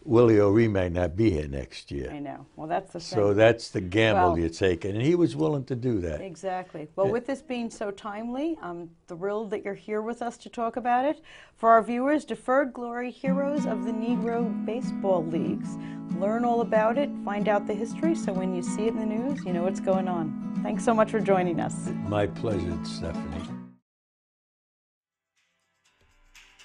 Willie 0.07 0.39
O'Ree 0.41 0.69
may 0.69 0.89
not 0.89 1.17
be 1.17 1.31
here 1.31 1.49
next 1.49 1.91
year. 1.91 2.11
I 2.11 2.19
know. 2.19 2.47
Well, 2.57 2.69
that's 2.69 2.93
the 2.93 3.01
so 3.01 3.29
thing. 3.29 3.37
that's 3.37 3.71
the 3.71 3.81
gamble 3.81 4.29
Well- 4.29 4.39
you're 4.39 4.49
taking." 4.49 4.93
And 4.93 5.03
he 5.03 5.15
was 5.15 5.35
willing 5.37 5.65
to 5.65 5.75
do 5.75 6.01
that. 6.01 6.21
Exactly. 6.21 6.89
Well, 6.97 7.11
with 7.11 7.27
this 7.27 7.43
being 7.43 7.71
so 7.71 7.91
timely, 7.91 8.59
I'm 8.63 8.91
thrilled 9.09 9.51
that 9.51 9.65
you're 9.65 9.75
here 9.75 10.03
with 10.03 10.23
us 10.23 10.37
to 10.39 10.49
talk 10.49 10.77
about 10.77 11.05
it. 11.05 11.21
For 11.57 11.71
our 11.71 11.83
viewers, 11.83 12.25
Deferred 12.25 12.73
Glory 12.73 13.11
Heroes 13.11 13.67
of 13.67 13.85
the 13.85 13.93
Negro 13.93 14.65
Baseball 14.65 15.25
Leagues. 15.25 15.77
Learn 16.19 16.45
all 16.45 16.61
about 16.61 16.99
it, 16.99 17.11
find 17.25 17.49
out 17.49 17.67
the 17.67 17.75
history, 17.75 18.15
so 18.15 18.33
when 18.33 18.55
you 18.55 18.63
see 18.63 18.87
it 18.87 18.95
in 18.95 18.99
the 18.99 19.07
news, 19.07 19.45
you 19.45 19.53
know 19.53 19.65
what's 19.65 19.81
going 19.81 20.09
on. 20.09 20.61
Thanks 20.63 20.85
so 20.85 20.95
much 20.95 21.11
for 21.11 21.21
joining 21.21 21.61
us. 21.61 21.91
My 22.09 22.27
pleasure, 22.27 22.79
Stephanie. 22.85 23.56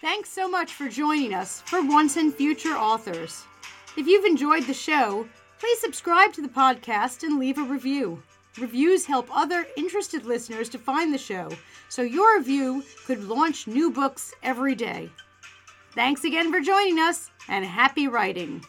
Thanks 0.01 0.31
so 0.31 0.49
much 0.49 0.73
for 0.73 0.89
joining 0.89 1.31
us 1.31 1.61
for 1.61 1.85
Once 1.85 2.17
and 2.17 2.33
Future 2.33 2.73
Authors. 2.73 3.43
If 3.95 4.07
you've 4.07 4.25
enjoyed 4.25 4.63
the 4.63 4.73
show, 4.73 5.27
please 5.59 5.79
subscribe 5.79 6.33
to 6.33 6.41
the 6.41 6.47
podcast 6.47 7.21
and 7.21 7.37
leave 7.37 7.59
a 7.59 7.63
review. 7.63 8.23
Reviews 8.59 9.05
help 9.05 9.27
other 9.29 9.67
interested 9.77 10.25
listeners 10.25 10.69
to 10.69 10.79
find 10.79 11.13
the 11.13 11.19
show, 11.19 11.51
so 11.87 12.01
your 12.01 12.39
review 12.39 12.83
could 13.05 13.25
launch 13.25 13.67
new 13.67 13.91
books 13.91 14.33
every 14.41 14.73
day. 14.73 15.07
Thanks 15.93 16.23
again 16.23 16.51
for 16.51 16.61
joining 16.61 16.97
us, 16.97 17.29
and 17.47 17.63
happy 17.63 18.07
writing! 18.07 18.65